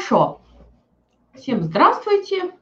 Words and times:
Хорошо. 0.00 0.40
Всем 1.34 1.62
здравствуйте. 1.62 2.52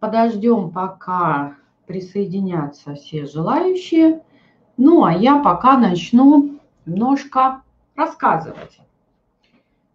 Подождем, 0.00 0.70
пока 0.70 1.56
присоединятся 1.86 2.94
все 2.94 3.26
желающие. 3.26 4.22
Ну, 4.78 5.04
а 5.04 5.12
я 5.12 5.42
пока 5.42 5.76
начну 5.76 6.58
немножко 6.86 7.62
рассказывать. 7.94 8.80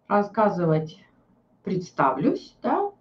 Рассказывать 0.06 1.00
представлюсь, 1.64 2.54
да. 2.62 2.92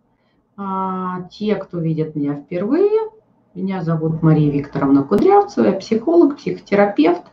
А, 0.57 1.21
те, 1.29 1.55
кто 1.55 1.79
видит 1.79 2.15
меня 2.15 2.33
впервые, 2.33 3.11
меня 3.53 3.83
зовут 3.83 4.23
Мария 4.23 4.51
Викторовна 4.51 5.03
Кудрявцева, 5.03 5.65
я 5.67 5.73
психолог, 5.73 6.37
психотерапевт. 6.37 7.23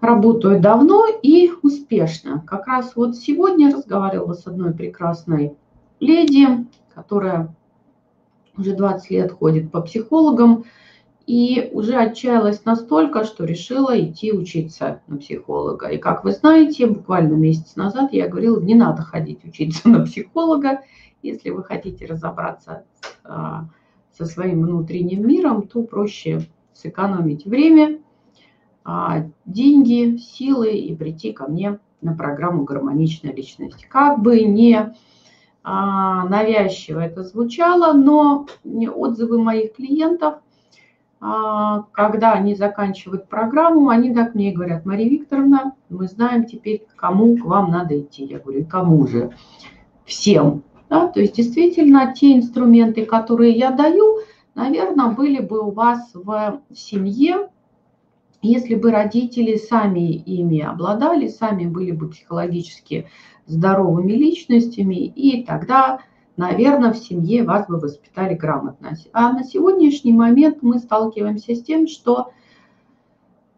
Работаю 0.00 0.60
давно 0.60 1.06
и 1.22 1.50
успешно. 1.62 2.42
Как 2.46 2.66
раз 2.66 2.96
вот 2.96 3.16
сегодня 3.16 3.74
разговаривала 3.74 4.32
с 4.32 4.46
одной 4.46 4.72
прекрасной 4.72 5.56
леди, 6.00 6.46
которая 6.94 7.54
уже 8.56 8.74
20 8.74 9.10
лет 9.10 9.32
ходит 9.32 9.70
по 9.70 9.82
психологам 9.82 10.64
и 11.26 11.70
уже 11.72 11.96
отчаялась 11.96 12.64
настолько, 12.64 13.24
что 13.24 13.44
решила 13.44 13.98
идти 14.00 14.32
учиться 14.32 15.02
на 15.06 15.18
психолога. 15.18 15.88
И 15.88 15.98
как 15.98 16.24
вы 16.24 16.32
знаете, 16.32 16.86
буквально 16.86 17.34
месяц 17.34 17.76
назад 17.76 18.12
я 18.12 18.26
говорила, 18.26 18.58
не 18.58 18.74
надо 18.74 19.02
ходить 19.02 19.44
учиться 19.44 19.88
на 19.88 20.04
психолога. 20.04 20.80
Если 21.22 21.50
вы 21.50 21.62
хотите 21.62 22.06
разобраться 22.06 22.84
а, 23.22 23.68
со 24.16 24.24
своим 24.24 24.62
внутренним 24.62 25.28
миром, 25.28 25.68
то 25.68 25.82
проще 25.82 26.40
сэкономить 26.72 27.44
время, 27.44 27.98
деньги, 29.44 30.16
силы 30.16 30.72
и 30.72 30.94
прийти 30.94 31.32
ко 31.32 31.46
мне 31.46 31.78
на 32.00 32.14
программу 32.14 32.64
«Гармоничная 32.64 33.32
личность». 33.32 33.86
Как 33.86 34.20
бы 34.20 34.40
не 34.42 34.94
а, 35.62 36.24
навязчиво 36.24 37.00
это 37.00 37.22
звучало, 37.22 37.92
но 37.92 38.46
отзывы 38.64 39.42
моих 39.42 39.74
клиентов, 39.74 40.36
а, 41.20 41.82
когда 41.92 42.32
они 42.32 42.54
заканчивают 42.54 43.28
программу, 43.28 43.90
они 43.90 44.14
так 44.14 44.34
мне 44.34 44.52
говорят, 44.52 44.86
Мария 44.86 45.08
Викторовна, 45.08 45.74
мы 45.90 46.06
знаем 46.08 46.46
теперь, 46.46 46.86
кому 46.96 47.36
к 47.36 47.44
вам 47.44 47.70
надо 47.70 48.00
идти. 48.00 48.24
Я 48.24 48.38
говорю, 48.38 48.64
кому 48.64 49.06
же? 49.06 49.30
Всем. 50.06 50.62
Да? 50.88 51.08
То 51.08 51.20
есть 51.20 51.34
действительно 51.34 52.14
те 52.14 52.36
инструменты, 52.36 53.04
которые 53.04 53.52
я 53.52 53.70
даю, 53.70 54.20
наверное, 54.54 55.08
были 55.08 55.40
бы 55.40 55.60
у 55.60 55.70
вас 55.70 56.10
в 56.14 56.62
семье, 56.74 57.50
если 58.42 58.74
бы 58.74 58.90
родители 58.90 59.56
сами 59.56 60.12
ими 60.14 60.60
обладали, 60.60 61.28
сами 61.28 61.66
были 61.66 61.92
бы 61.92 62.08
психологически 62.08 63.08
здоровыми 63.46 64.12
личностями, 64.12 65.06
и 65.06 65.44
тогда, 65.44 66.00
наверное, 66.36 66.92
в 66.92 66.98
семье 66.98 67.44
вас 67.44 67.66
бы 67.66 67.78
воспитали 67.78 68.34
грамотно. 68.34 68.96
А 69.12 69.32
на 69.32 69.44
сегодняшний 69.44 70.12
момент 70.12 70.58
мы 70.62 70.78
сталкиваемся 70.78 71.54
с 71.54 71.62
тем, 71.62 71.86
что 71.86 72.30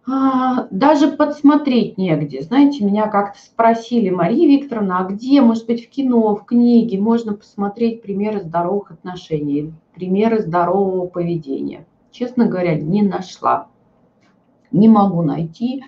а, 0.05 0.67
даже 0.73 1.13
подсмотреть 1.13 1.97
негде. 1.97 2.43
Знаете, 2.43 2.85
меня 2.85 3.07
как-то 3.07 3.39
спросили, 3.39 4.11
Мария 4.11 4.49
Викторовна, 4.49 4.99
а 4.99 5.05
где, 5.05 5.41
может 5.41 5.67
быть, 5.67 5.87
в 5.87 5.91
кино, 5.91 6.35
в 6.35 6.45
книге 6.45 6.99
можно 6.99 7.35
посмотреть 7.35 8.03
примеры 8.03 8.41
здоровых 8.41 8.91
отношений, 8.91 9.73
примеры 9.95 10.41
здорового 10.41 11.07
поведения? 11.07 11.87
Честно 12.11 12.47
говоря, 12.47 12.75
не 12.75 13.03
нашла. 13.03 13.69
Не 14.73 14.89
могу 14.89 15.23
найти 15.23 15.85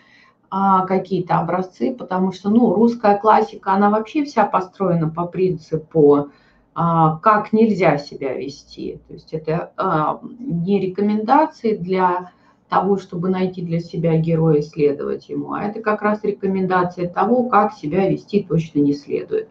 а, 0.51 0.87
какие-то 0.87 1.39
образцы, 1.39 1.93
потому 1.93 2.33
что, 2.33 2.51
ну, 2.51 2.75
русская 2.75 3.19
классика, 3.19 3.73
она 3.73 3.91
вообще 3.91 4.25
вся 4.25 4.45
построена 4.47 5.09
по 5.09 5.27
принципу, 5.27 6.31
а, 6.75 7.19
как 7.19 7.53
нельзя 7.53 7.99
себя 7.99 8.35
вести. 8.35 9.01
То 9.09 9.15
есть 9.15 9.33
это 9.33 9.73
а, 9.77 10.21
не 10.39 10.81
рекомендации 10.81 11.77
для 11.77 12.31
того, 12.69 12.99
чтобы 12.99 13.29
найти 13.29 13.63
для 13.63 13.81
себя 13.81 14.17
героя 14.17 14.59
и 14.59 14.63
следовать 14.63 15.29
ему, 15.29 15.53
а 15.53 15.63
это 15.63 15.81
как 15.81 16.03
раз 16.03 16.25
рекомендация 16.25 17.09
того, 17.09 17.49
как 17.49 17.73
себя 17.73 18.09
вести 18.09 18.43
точно 18.43 18.81
не 18.81 18.95
следует. 18.95 19.49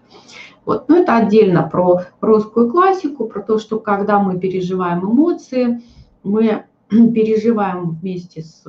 Вот. 0.66 0.88
Но 0.90 0.98
это 0.98 1.18
отдельно 1.18 1.64
про 1.64 2.02
русскую 2.22 2.72
классику, 2.72 3.28
про 3.28 3.42
то, 3.42 3.60
что 3.60 3.80
когда 3.80 4.20
мы 4.20 4.40
переживаем 4.40 5.04
эмоции, 5.04 5.82
мы 6.24 6.66
переживаем 6.90 7.92
вместе 7.92 8.42
с 8.42 8.64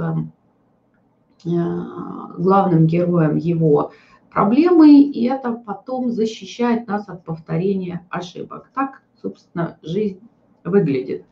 главным 1.44 2.86
героем 2.86 3.36
его 3.36 3.92
проблемы, 4.30 5.00
и 5.00 5.24
это 5.26 5.52
потом 5.52 6.10
защищает 6.10 6.88
нас 6.88 7.08
от 7.08 7.24
повторения 7.24 8.06
ошибок. 8.10 8.70
Так, 8.74 9.02
собственно, 9.22 9.78
жизнь 9.82 10.20
выглядит. 10.64 11.24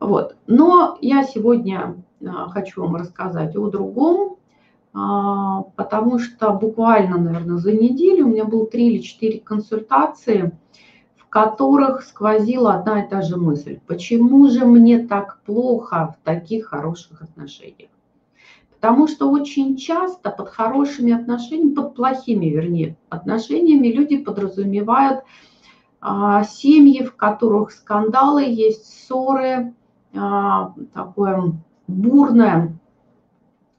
Вот. 0.00 0.36
Но 0.46 0.96
я 1.00 1.24
сегодня 1.24 1.96
э, 2.20 2.26
хочу 2.50 2.82
вам 2.82 2.96
рассказать 2.96 3.56
о 3.56 3.68
другом, 3.68 4.36
а, 4.94 5.62
потому 5.74 6.18
что 6.18 6.52
буквально, 6.52 7.18
наверное, 7.18 7.56
за 7.56 7.72
неделю 7.72 8.26
у 8.26 8.28
меня 8.30 8.44
было 8.44 8.66
три 8.66 8.88
или 8.88 9.02
четыре 9.02 9.40
консультации, 9.40 10.52
в 11.16 11.26
которых 11.28 12.02
сквозила 12.02 12.74
одна 12.74 13.04
и 13.04 13.08
та 13.08 13.22
же 13.22 13.36
мысль. 13.36 13.80
Почему 13.86 14.48
же 14.48 14.64
мне 14.64 15.06
так 15.06 15.40
плохо 15.44 16.16
в 16.18 16.24
таких 16.24 16.66
хороших 16.66 17.22
отношениях? 17.22 17.90
Потому 18.80 19.08
что 19.08 19.28
очень 19.30 19.76
часто 19.76 20.30
под 20.30 20.50
хорошими 20.50 21.12
отношениями, 21.12 21.74
под 21.74 21.94
плохими, 21.96 22.46
вернее, 22.46 22.96
отношениями 23.08 23.88
люди 23.88 24.18
подразумевают 24.18 25.24
а, 26.00 26.44
семьи, 26.44 27.02
в 27.02 27.16
которых 27.16 27.72
скандалы 27.72 28.44
есть, 28.44 28.86
ссоры, 28.86 29.74
а, 30.14 30.74
такое 30.94 31.54
бурное 31.88 32.78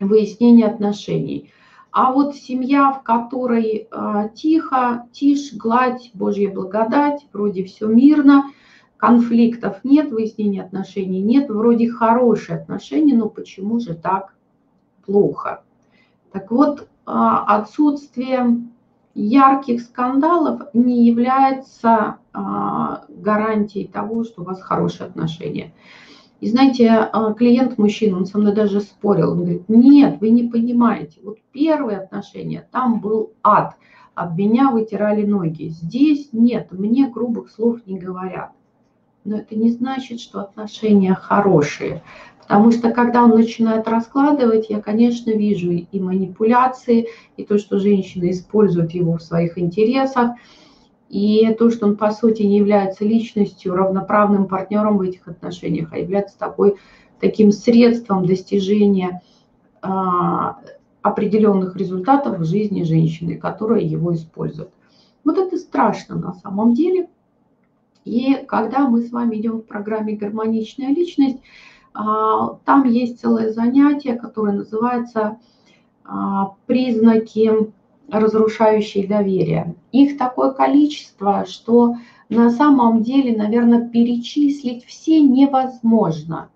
выяснение 0.02 0.68
отношений. 0.68 1.52
А 1.92 2.12
вот 2.12 2.36
семья, 2.36 2.92
в 2.92 3.02
которой 3.02 3.88
а, 3.92 4.28
тихо, 4.28 5.08
тишь, 5.14 5.54
гладь, 5.54 6.12
Божья 6.14 6.52
благодать, 6.52 7.26
вроде 7.32 7.64
все 7.64 7.88
мирно, 7.88 8.52
конфликтов 8.98 9.78
нет, 9.86 10.12
выяснения 10.12 10.62
отношений 10.62 11.22
нет, 11.22 11.50
вроде 11.50 11.90
хорошие 11.90 12.60
отношения, 12.60 13.16
но 13.16 13.30
почему 13.30 13.80
же 13.80 13.94
так 13.94 14.34
плохо. 15.10 15.64
Так 16.32 16.52
вот, 16.52 16.88
а, 17.06 17.58
отсутствие 17.58 18.62
ярких 19.16 19.82
скандалов 19.82 20.62
не 20.74 21.08
является 21.08 22.18
а, 22.32 23.06
гарантией 23.10 23.88
того, 23.88 24.24
что 24.24 24.42
у 24.42 24.46
вас 24.46 24.62
хорошие 24.62 25.08
отношения. 25.08 25.74
И 26.40 26.48
знаете, 26.48 26.90
а, 26.90 27.34
клиент 27.34 27.80
мужчина, 27.80 28.18
он 28.18 28.26
со 28.28 28.38
мной 28.38 28.54
даже 28.54 28.82
спорил, 28.82 29.32
он 29.32 29.40
говорит, 29.40 29.64
нет, 29.68 30.22
вы 30.22 30.30
не 30.30 30.44
понимаете, 30.44 31.20
вот 31.24 31.40
первые 31.52 31.98
отношения, 31.98 32.68
там 32.72 33.00
был 33.00 33.34
ад, 33.44 33.76
об 34.14 34.38
меня 34.38 34.70
вытирали 34.70 35.26
ноги. 35.26 35.70
Здесь 35.70 36.30
нет, 36.32 36.72
мне 36.72 37.08
грубых 37.08 37.50
слов 37.50 37.80
не 37.88 37.98
говорят. 37.98 38.52
Но 39.26 39.38
это 39.38 39.56
не 39.56 39.72
значит, 39.72 40.20
что 40.20 40.42
отношения 40.42 41.14
хорошие. 41.14 42.04
Потому 42.50 42.72
что 42.72 42.90
когда 42.90 43.26
он 43.26 43.36
начинает 43.36 43.88
раскладывать, 43.88 44.72
я, 44.72 44.82
конечно, 44.82 45.30
вижу 45.30 45.70
и 45.70 46.00
манипуляции, 46.00 47.10
и 47.38 47.46
то, 47.46 47.60
что 47.60 47.78
женщина 47.78 48.32
использует 48.32 48.96
его 48.96 49.18
в 49.18 49.22
своих 49.22 49.60
интересах, 49.60 50.32
и 51.10 51.54
то, 51.60 51.70
что 51.70 51.86
он, 51.86 51.96
по 51.96 52.10
сути, 52.10 52.42
не 52.42 52.58
является 52.58 53.06
личностью, 53.06 53.76
равноправным 53.76 54.48
партнером 54.48 54.98
в 54.98 55.02
этих 55.02 55.28
отношениях, 55.28 55.90
а 55.92 56.00
является 56.00 56.40
такой, 56.40 56.78
таким 57.20 57.52
средством 57.52 58.26
достижения 58.26 59.22
а, 59.84 60.58
определенных 61.04 61.76
результатов 61.76 62.40
в 62.40 62.46
жизни 62.46 62.82
женщины, 62.82 63.38
которая 63.38 63.82
его 63.82 64.12
использует. 64.16 64.72
Вот 65.24 65.38
это 65.38 65.56
страшно 65.58 66.16
на 66.16 66.34
самом 66.34 66.74
деле. 66.74 67.10
И 68.06 68.44
когда 68.48 68.88
мы 68.88 69.04
с 69.04 69.12
вами 69.12 69.36
идем 69.36 69.60
в 69.60 69.68
программе 69.68 70.16
«Гармоничная 70.16 70.88
личность», 70.88 71.38
там 72.66 72.84
есть 72.86 73.20
целое 73.20 73.52
занятие, 73.52 74.16
которое 74.16 74.54
называется 74.54 75.40
а, 76.06 76.54
«Признаки 76.66 77.72
разрушающие 78.10 79.08
доверие». 79.08 79.76
Их 79.92 80.18
такое 80.18 80.52
количество, 80.52 81.46
что 81.46 81.96
на 82.30 82.52
самом 82.52 83.02
деле, 83.04 83.36
наверное, 83.36 83.88
перечислить 83.90 84.86
все 84.86 85.22
невозможно. 85.22 86.50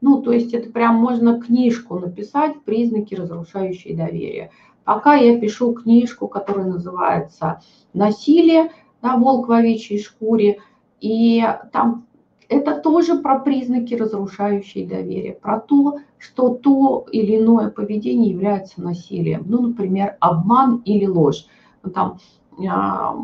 Ну, 0.00 0.20
то 0.20 0.32
есть 0.32 0.52
это 0.52 0.68
прям 0.70 0.96
можно 0.96 1.40
книжку 1.40 1.98
написать 1.98 2.60
«Признаки, 2.62 3.14
разрушающие 3.14 3.96
доверие». 3.96 4.50
Пока 4.84 5.14
я 5.14 5.38
пишу 5.38 5.72
книжку, 5.74 6.26
которая 6.26 6.66
называется 6.66 7.60
«Насилие», 7.94 8.72
да, 9.00 9.16
«Волк 9.16 9.48
в 9.48 9.52
овечьей 9.52 10.02
шкуре», 10.02 10.58
и 11.00 11.44
там 11.72 12.06
это 12.52 12.80
тоже 12.80 13.16
про 13.18 13.38
признаки, 13.38 13.94
разрушающие 13.94 14.86
доверие, 14.86 15.32
про 15.32 15.58
то, 15.58 15.98
что 16.18 16.50
то 16.50 17.06
или 17.10 17.38
иное 17.38 17.70
поведение 17.70 18.30
является 18.30 18.82
насилием. 18.82 19.44
Ну, 19.46 19.62
например, 19.62 20.16
обман 20.20 20.82
или 20.84 21.06
ложь. 21.06 21.46
Ну, 21.82 21.90
там, 21.90 22.18
а, 22.68 23.16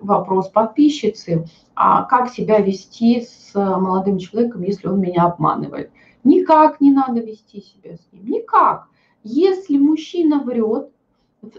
вопрос 0.00 0.48
подписчицы, 0.48 1.46
а 1.74 2.02
как 2.02 2.30
себя 2.30 2.58
вести 2.58 3.22
с 3.22 3.54
молодым 3.54 4.18
человеком, 4.18 4.62
если 4.62 4.88
он 4.88 5.00
меня 5.00 5.24
обманывает. 5.24 5.90
Никак 6.24 6.80
не 6.80 6.90
надо 6.90 7.20
вести 7.20 7.62
себя 7.62 7.96
с 7.96 8.12
ним, 8.12 8.26
никак. 8.26 8.88
Если 9.24 9.78
мужчина 9.78 10.40
врет 10.42 10.90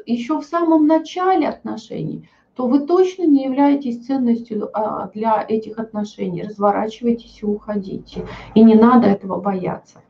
еще 0.06 0.40
в 0.40 0.46
самом 0.46 0.88
начале 0.88 1.48
отношений, 1.48 2.28
то 2.56 2.68
вы 2.68 2.82
точно 2.82 3.24
не 3.24 3.46
являетесь 3.46 4.06
ценностью 4.06 4.70
а, 4.74 5.10
для 5.14 5.44
этих 5.48 5.80
отношений. 5.80 6.44
Разворачивайтесь 6.44 7.40
и 7.42 7.46
уходите. 7.46 8.28
И 8.54 8.64
не 8.64 8.76
надо 8.76 9.08
этого 9.08 9.40
бояться. 9.40 10.02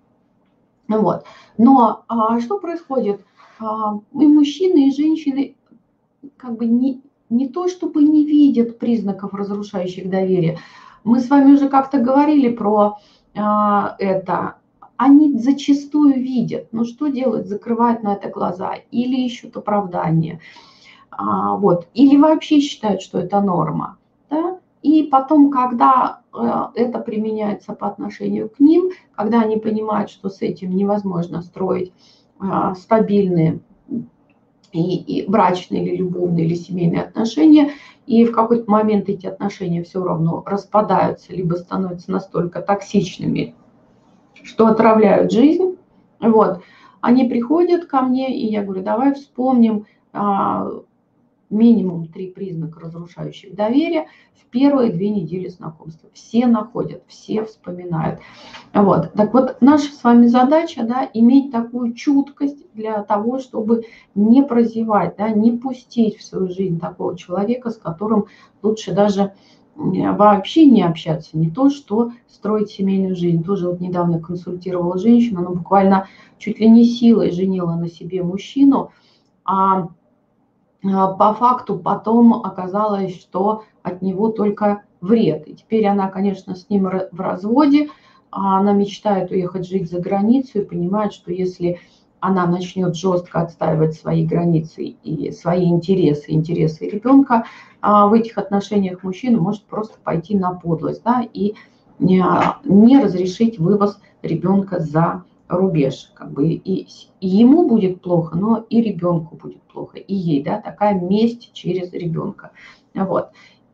Вот. 0.88 1.24
Но 1.58 2.04
а, 2.08 2.40
что 2.40 2.60
происходит? 2.60 3.22
А, 3.60 4.00
и 4.14 4.28
мужчины, 4.28 4.88
и 4.88 4.96
женщины 4.96 5.56
как 6.38 6.58
бы 6.58 6.66
не, 6.66 7.02
не 7.30 7.48
то 7.48 7.68
чтобы 7.68 8.04
не 8.04 8.26
видят 8.26 8.78
признаков 8.78 9.34
разрушающих 9.34 10.10
доверие. 10.10 10.60
Мы 11.04 11.20
с 11.20 11.30
вами 11.30 11.54
уже 11.54 11.70
как-то 11.70 12.00
говорили 12.00 12.50
про 12.50 12.98
а, 13.36 13.96
это. 14.00 14.56
Они 14.98 15.38
зачастую 15.38 16.16
видят, 16.16 16.68
но 16.72 16.84
что 16.84 17.08
делают? 17.08 17.48
Закрывают 17.48 18.04
на 18.04 18.14
это 18.14 18.30
глаза 18.30 18.76
или 18.92 19.26
ищут 19.26 19.58
оправдание. 19.58 20.40
А, 21.18 21.56
вот. 21.56 21.88
Или 21.94 22.18
вообще 22.18 22.60
считают, 22.60 23.02
что 23.02 23.20
это 23.20 23.42
норма. 23.42 23.98
Да? 24.30 24.60
И 24.82 25.04
потом, 25.04 25.50
когда 25.50 26.22
э, 26.34 26.62
это 26.76 27.00
применяется 27.00 27.74
по 27.74 27.88
отношению 27.88 28.50
к 28.50 28.60
ним, 28.60 28.92
когда 29.16 29.42
они 29.42 29.58
понимают, 29.58 30.10
что 30.10 30.30
с 30.30 30.42
этим 30.42 30.76
невозможно 30.76 31.42
строить 31.42 31.94
а, 32.40 32.76
стабильные 32.76 33.62
и, 34.74 34.96
и 34.96 35.30
брачные 35.30 35.86
или 35.86 35.98
любовные 35.98 36.46
или 36.46 36.56
семейные 36.56 37.04
отношения, 37.04 37.72
и 38.06 38.26
в 38.26 38.34
какой-то 38.34 38.70
момент 38.70 39.08
эти 39.08 39.28
отношения 39.28 39.84
все 39.84 40.04
равно 40.04 40.44
распадаются, 40.46 41.32
либо 41.32 41.56
становятся 41.56 42.12
настолько 42.12 42.62
токсичными, 42.62 43.56
что 44.42 44.68
отравляют 44.68 45.32
жизнь, 45.32 45.78
вот, 46.20 46.62
они 47.00 47.26
приходят 47.26 47.86
ко 47.86 48.02
мне, 48.02 48.36
и 48.36 48.52
я 48.52 48.64
говорю, 48.64 48.84
давай 48.84 49.14
вспомним, 49.14 49.86
а, 50.12 50.68
минимум 51.54 52.08
три 52.08 52.32
признака 52.32 52.80
разрушающих 52.80 53.56
доверия 53.56 54.08
в 54.34 54.46
первые 54.50 54.92
две 54.92 55.10
недели 55.10 55.48
знакомства. 55.48 56.10
Все 56.14 56.46
находят, 56.48 57.04
все 57.08 57.46
вспоминают. 57.46 58.20
Вот. 58.74 59.14
Так 59.14 59.34
вот, 59.34 59.58
наша 59.62 59.92
с 59.92 60.04
вами 60.04 60.28
задача 60.28 60.84
да, 60.84 61.10
иметь 61.14 61.52
такую 61.52 61.94
чуткость 61.94 62.66
для 62.74 63.04
того, 63.04 63.40
чтобы 63.40 63.86
не 64.16 64.44
прозевать, 64.44 65.16
да, 65.18 65.30
не 65.30 65.52
пустить 65.52 66.18
в 66.18 66.24
свою 66.24 66.50
жизнь 66.50 66.80
такого 66.80 67.18
человека, 67.18 67.70
с 67.70 67.78
которым 67.78 68.26
лучше 68.62 68.94
даже 68.94 69.34
вообще 69.76 70.66
не 70.66 70.84
общаться, 70.84 71.38
не 71.38 71.50
то, 71.50 71.70
что 71.70 72.12
строить 72.28 72.70
семейную 72.70 73.16
жизнь. 73.16 73.44
Тоже 73.44 73.68
вот 73.68 73.80
недавно 73.80 74.20
консультировала 74.20 74.98
женщину, 74.98 75.40
она 75.40 75.50
буквально 75.50 76.08
чуть 76.38 76.60
ли 76.60 76.70
не 76.70 76.86
силой 76.86 77.32
женила 77.32 77.74
на 77.74 77.90
себе 77.90 78.22
мужчину, 78.22 78.92
а 79.46 79.88
по 80.84 81.34
факту 81.34 81.78
потом 81.78 82.34
оказалось, 82.34 83.20
что 83.20 83.64
от 83.84 84.02
него 84.02 84.30
только 84.30 84.84
вред. 85.02 85.48
И 85.48 85.56
теперь 85.56 85.86
она, 85.86 86.10
конечно, 86.10 86.56
с 86.56 86.70
ним 86.70 86.90
в 87.12 87.20
разводе, 87.20 87.90
а 88.32 88.60
она 88.60 88.74
мечтает 88.74 89.32
уехать 89.32 89.68
жить 89.68 89.90
за 89.90 90.00
границу 90.00 90.60
и 90.60 90.66
понимает, 90.66 91.14
что 91.14 91.32
если 91.32 91.80
она 92.20 92.46
начнет 92.48 92.96
жестко 92.96 93.42
отстаивать 93.42 93.96
свои 93.96 94.26
границы 94.26 94.96
и 95.04 95.32
свои 95.32 95.66
интересы, 95.66 96.32
интересы 96.32 96.88
ребенка, 96.90 97.46
а 97.82 98.08
в 98.08 98.14
этих 98.14 98.38
отношениях 98.38 99.04
мужчина 99.04 99.40
может 99.40 99.64
просто 99.66 99.98
пойти 100.04 100.38
на 100.38 100.54
подлость 100.54 101.04
да, 101.04 101.26
и 101.34 101.56
не, 102.00 102.24
не 102.64 103.02
разрешить 103.02 103.60
вывоз 103.60 104.00
ребенка 104.22 104.80
за 104.80 105.24
рубеж, 105.58 106.12
как 106.14 106.32
бы 106.32 106.48
и, 106.48 106.88
и 107.20 107.28
ему 107.28 107.68
будет 107.68 108.02
плохо, 108.02 108.36
но 108.36 108.66
и 108.70 108.82
ребенку 108.82 109.36
будет 109.36 109.62
плохо, 109.64 109.98
и 109.98 110.14
ей, 110.14 110.44
да, 110.44 110.62
такая 110.62 111.00
месть 111.00 111.54
через 111.54 111.92
ребенка, 111.94 112.52
вот. 112.94 113.30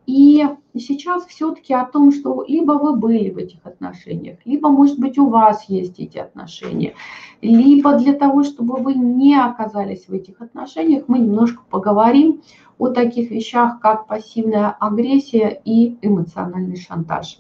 И 0.05 0.43
сейчас 0.75 1.27
все-таки 1.27 1.71
о 1.71 1.85
том, 1.85 2.11
что 2.11 2.43
либо 2.47 2.71
вы 2.71 2.95
были 2.95 3.29
в 3.29 3.37
этих 3.37 3.63
отношениях, 3.63 4.39
либо, 4.43 4.69
может 4.69 4.97
быть, 4.97 5.19
у 5.19 5.29
вас 5.29 5.65
есть 5.69 5.99
эти 5.99 6.17
отношения, 6.17 6.95
либо 7.43 7.95
для 7.95 8.13
того, 8.13 8.43
чтобы 8.43 8.77
вы 8.77 8.95
не 8.95 9.35
оказались 9.35 10.07
в 10.07 10.13
этих 10.13 10.41
отношениях, 10.41 11.03
мы 11.07 11.19
немножко 11.19 11.61
поговорим 11.69 12.41
о 12.79 12.87
таких 12.87 13.29
вещах, 13.29 13.79
как 13.81 14.07
пассивная 14.07 14.69
агрессия 14.79 15.61
и 15.63 15.97
эмоциональный 16.01 16.77
шантаж. 16.77 17.39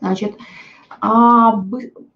Значит, 0.00 0.36
а 1.04 1.56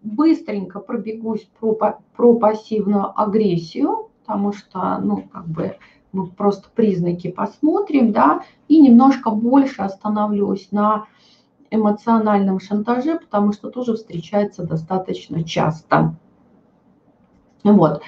быстренько 0.00 0.78
пробегусь 0.78 1.48
про, 1.58 1.98
про 2.14 2.34
пассивную 2.36 3.20
агрессию, 3.20 4.10
потому 4.20 4.52
что, 4.52 4.98
ну, 4.98 5.28
как 5.32 5.44
бы 5.48 5.76
мы 6.12 6.28
просто 6.28 6.68
признаки 6.72 7.32
посмотрим, 7.32 8.12
да, 8.12 8.42
и 8.68 8.80
немножко 8.80 9.30
больше 9.30 9.82
остановлюсь 9.82 10.68
на 10.70 11.06
эмоциональном 11.72 12.60
шантаже, 12.60 13.18
потому 13.18 13.52
что 13.52 13.70
тоже 13.70 13.94
встречается 13.94 14.62
достаточно 14.62 15.42
часто. 15.42 16.14
Вот. 17.64 18.02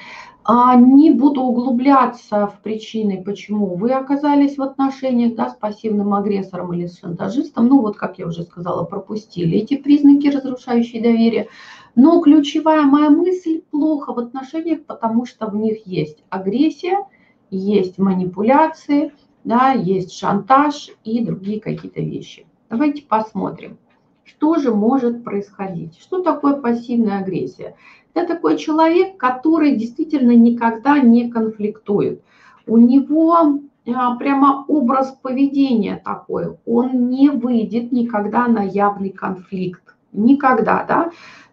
А 0.51 0.77
не 0.77 1.11
буду 1.11 1.43
углубляться 1.43 2.47
в 2.47 2.61
причины, 2.61 3.23
почему 3.23 3.75
вы 3.75 3.93
оказались 3.93 4.57
в 4.57 4.63
отношениях 4.63 5.35
да, 5.35 5.51
с 5.51 5.55
пассивным 5.55 6.15
агрессором 6.15 6.73
или 6.73 6.87
с 6.87 6.99
шантажистом. 7.01 7.67
Ну 7.67 7.83
вот, 7.83 7.99
как 7.99 8.19
я 8.19 8.27
уже 8.27 8.45
сказала, 8.45 8.85
пропустили 8.85 9.59
эти 9.59 9.77
признаки, 9.77 10.29
разрушающие 10.29 11.03
доверие. 11.03 11.49
Но 11.97 12.23
ключевая 12.23 12.85
моя 12.85 13.11
мысль– 13.11 13.61
плохо 13.71 14.15
в 14.15 14.19
отношениях, 14.21 14.87
потому 14.87 15.27
что 15.27 15.49
в 15.49 15.55
них 15.55 15.87
есть 15.87 16.25
агрессия, 16.31 17.05
есть 17.51 17.99
манипуляции, 17.99 19.13
да, 19.45 19.73
есть 19.73 20.15
шантаж 20.15 20.89
и 21.05 21.23
другие 21.23 21.61
какие-то 21.61 22.01
вещи. 22.01 22.47
Давайте 22.71 23.03
посмотрим, 23.03 23.77
что 24.25 24.57
же 24.57 24.75
может 24.75 25.25
происходить. 25.25 25.99
Что 26.01 26.23
такое 26.23 26.55
пассивная 26.55 27.19
агрессия? 27.19 27.77
Это 28.19 28.35
такой 28.35 28.57
человек, 28.57 29.17
который 29.17 29.77
действительно 29.77 30.33
никогда 30.33 30.99
не 30.99 31.31
конфликтует. 31.31 32.21
У 32.67 32.77
него 32.77 33.61
а, 33.87 34.17
прямо 34.17 34.65
образ 34.67 35.17
поведения 35.23 36.03
такой. 36.05 36.57
Он 36.67 37.11
не 37.11 37.31
выйдет 37.31 37.93
никогда 37.93 38.49
на 38.49 38.63
явный 38.63 39.11
конфликт. 39.11 39.95
Никогда, 40.13 40.85
да. 40.85 41.11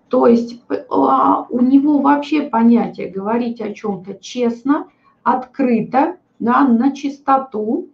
То 0.10 0.26
есть 0.26 0.64
а, 0.90 1.46
у 1.50 1.62
него 1.62 2.00
вообще 2.00 2.42
понятие 2.42 3.12
говорить 3.12 3.62
о 3.62 3.72
чем-то 3.72 4.16
честно, 4.16 4.88
открыто, 5.22 6.18
да, 6.40 6.68
на 6.68 6.94
чистоту, 6.94 7.90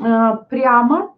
а, 0.00 0.36
прямо, 0.36 1.12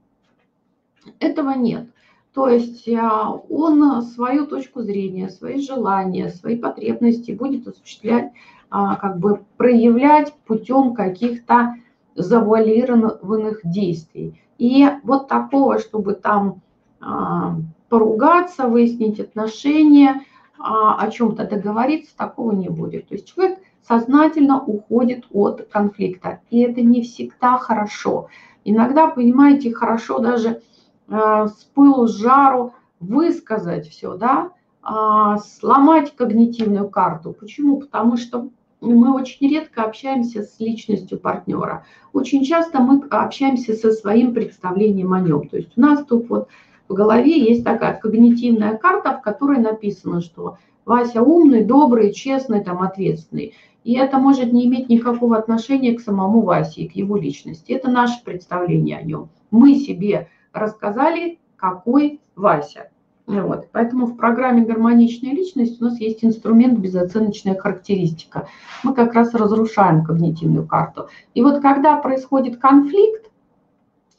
этого 1.20 1.50
нет. 1.50 1.86
То 2.34 2.48
есть 2.48 2.88
а, 2.88 3.30
он 3.30 4.02
свою 4.02 4.46
точку 4.46 4.82
зрения, 4.82 5.30
свои 5.30 5.60
желания, 5.60 6.30
свои 6.30 6.56
потребности 6.56 7.30
будет 7.30 7.68
осуществлять, 7.68 8.32
а, 8.70 8.96
как 8.96 9.18
бы 9.18 9.44
проявлять 9.56 10.34
путем 10.44 10.94
каких-то 10.94 11.76
завуалированных 12.16 13.60
действий. 13.62 14.40
И 14.58 14.84
вот 15.04 15.28
такого, 15.28 15.78
чтобы 15.78 16.14
там 16.14 16.60
а, 17.00 17.56
поругаться, 17.88 18.66
выяснить 18.66 19.20
отношения, 19.20 20.22
о 20.56 21.10
чем-то 21.10 21.46
договориться, 21.46 22.16
такого 22.16 22.52
не 22.52 22.70
будет. 22.70 23.08
То 23.08 23.14
есть 23.14 23.26
человек 23.30 23.58
сознательно 23.82 24.62
уходит 24.62 25.26
от 25.30 25.68
конфликта. 25.70 26.40
И 26.48 26.60
это 26.60 26.80
не 26.80 27.02
всегда 27.02 27.58
хорошо. 27.58 28.28
Иногда, 28.64 29.08
понимаете, 29.08 29.74
хорошо 29.74 30.20
даже 30.20 30.62
Э, 30.62 30.83
с 31.08 31.64
пылу, 31.74 32.06
с 32.06 32.16
жару 32.16 32.74
высказать 33.00 33.88
все, 33.88 34.16
да, 34.16 34.50
а, 34.82 35.38
сломать 35.38 36.14
когнитивную 36.14 36.88
карту. 36.88 37.32
Почему? 37.32 37.78
Потому 37.78 38.16
что 38.16 38.48
мы 38.80 39.14
очень 39.14 39.48
редко 39.48 39.82
общаемся 39.82 40.42
с 40.42 40.60
личностью 40.60 41.18
партнера. 41.18 41.86
Очень 42.12 42.44
часто 42.44 42.80
мы 42.80 43.02
общаемся 43.10 43.74
со 43.74 43.92
своим 43.92 44.34
представлением 44.34 45.12
о 45.12 45.20
нем. 45.20 45.48
То 45.48 45.56
есть 45.56 45.72
у 45.76 45.80
нас 45.80 46.04
тут 46.04 46.28
вот 46.28 46.48
в 46.88 46.94
голове 46.94 47.38
есть 47.38 47.64
такая 47.64 47.98
когнитивная 47.98 48.76
карта, 48.76 49.16
в 49.16 49.22
которой 49.22 49.58
написано, 49.58 50.20
что 50.20 50.58
Вася 50.84 51.22
умный, 51.22 51.64
добрый, 51.64 52.12
честный, 52.12 52.62
там, 52.62 52.82
ответственный. 52.82 53.54
И 53.84 53.94
это 53.94 54.18
может 54.18 54.52
не 54.52 54.66
иметь 54.66 54.88
никакого 54.88 55.36
отношения 55.36 55.94
к 55.94 56.00
самому 56.00 56.42
Васе 56.42 56.82
и 56.82 56.88
к 56.88 56.92
его 56.92 57.16
личности. 57.16 57.72
Это 57.72 57.90
наше 57.90 58.22
представление 58.22 58.98
о 58.98 59.02
нем. 59.02 59.28
Мы 59.50 59.76
себе 59.76 60.28
рассказали, 60.54 61.38
какой 61.56 62.20
Вася. 62.36 62.90
Вот. 63.26 63.68
Поэтому 63.72 64.06
в 64.06 64.16
программе 64.16 64.64
«Гармоничная 64.64 65.32
личность» 65.32 65.80
у 65.80 65.84
нас 65.84 65.98
есть 65.98 66.24
инструмент 66.24 66.78
«Безоценочная 66.78 67.54
характеристика». 67.54 68.48
Мы 68.82 68.94
как 68.94 69.14
раз 69.14 69.32
разрушаем 69.32 70.04
когнитивную 70.04 70.66
карту. 70.66 71.08
И 71.32 71.42
вот 71.42 71.62
когда 71.62 71.96
происходит 71.96 72.58
конфликт, 72.58 73.30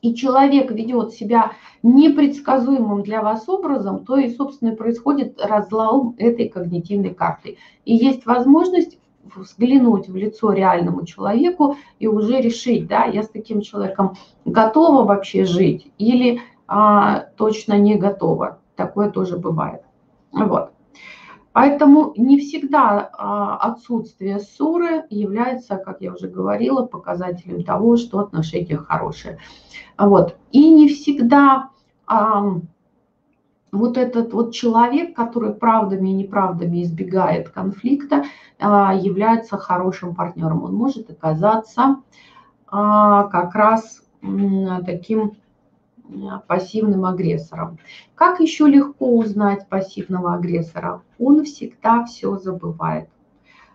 и 0.01 0.13
человек 0.13 0.71
ведет 0.71 1.13
себя 1.13 1.53
непредсказуемым 1.81 3.01
для 3.01 3.23
вас 3.23 3.49
образом, 3.49 4.05
то 4.05 4.17
и, 4.17 4.29
собственно, 4.29 4.75
происходит 4.75 5.41
разлом 5.41 6.13
этой 6.19 6.47
когнитивной 6.47 7.13
карты. 7.13 7.57
И 7.85 7.95
есть 7.95 8.25
возможность 8.25 8.99
взглянуть 9.35 10.07
в 10.07 10.15
лицо 10.15 10.51
реальному 10.53 11.05
человеку 11.05 11.77
и 11.99 12.07
уже 12.07 12.41
решить, 12.41 12.87
да, 12.87 13.05
я 13.05 13.23
с 13.23 13.29
таким 13.29 13.61
человеком 13.61 14.15
готова 14.45 15.05
вообще 15.05 15.45
жить 15.45 15.91
или 15.97 16.41
а, 16.67 17.27
точно 17.37 17.77
не 17.77 17.95
готова. 17.95 18.59
Такое 18.75 19.09
тоже 19.09 19.37
бывает. 19.37 19.81
Вот. 20.31 20.71
Поэтому 21.53 22.13
не 22.17 22.37
всегда 22.37 23.09
а, 23.13 23.55
отсутствие 23.57 24.39
ссоры 24.39 25.05
является, 25.09 25.77
как 25.77 26.01
я 26.01 26.13
уже 26.13 26.27
говорила, 26.27 26.85
показателем 26.85 27.63
того, 27.63 27.95
что 27.95 28.19
отношения 28.19 28.77
хорошие. 28.77 29.39
Вот. 29.97 30.35
И 30.51 30.69
не 30.69 30.89
всегда 30.89 31.69
вот 33.75 33.97
этот 33.97 34.33
вот 34.33 34.53
человек, 34.53 35.15
который 35.15 35.53
правдами 35.53 36.09
и 36.09 36.13
неправдами 36.13 36.83
избегает 36.83 37.49
конфликта, 37.49 38.25
а, 38.59 38.93
является 38.93 39.57
хорошим 39.57 40.15
партнером. 40.15 40.63
Он 40.63 40.73
может 40.73 41.09
оказаться 41.09 41.97
а, 42.67 43.23
как 43.23 43.55
раз 43.55 44.01
таким 44.85 45.37
пассивным 46.47 47.05
агрессором. 47.05 47.77
Как 48.15 48.39
еще 48.39 48.67
легко 48.67 49.17
узнать 49.17 49.67
пассивного 49.67 50.35
агрессора? 50.35 51.01
Он 51.19 51.43
всегда 51.43 52.05
все 52.05 52.37
забывает. 52.37 53.09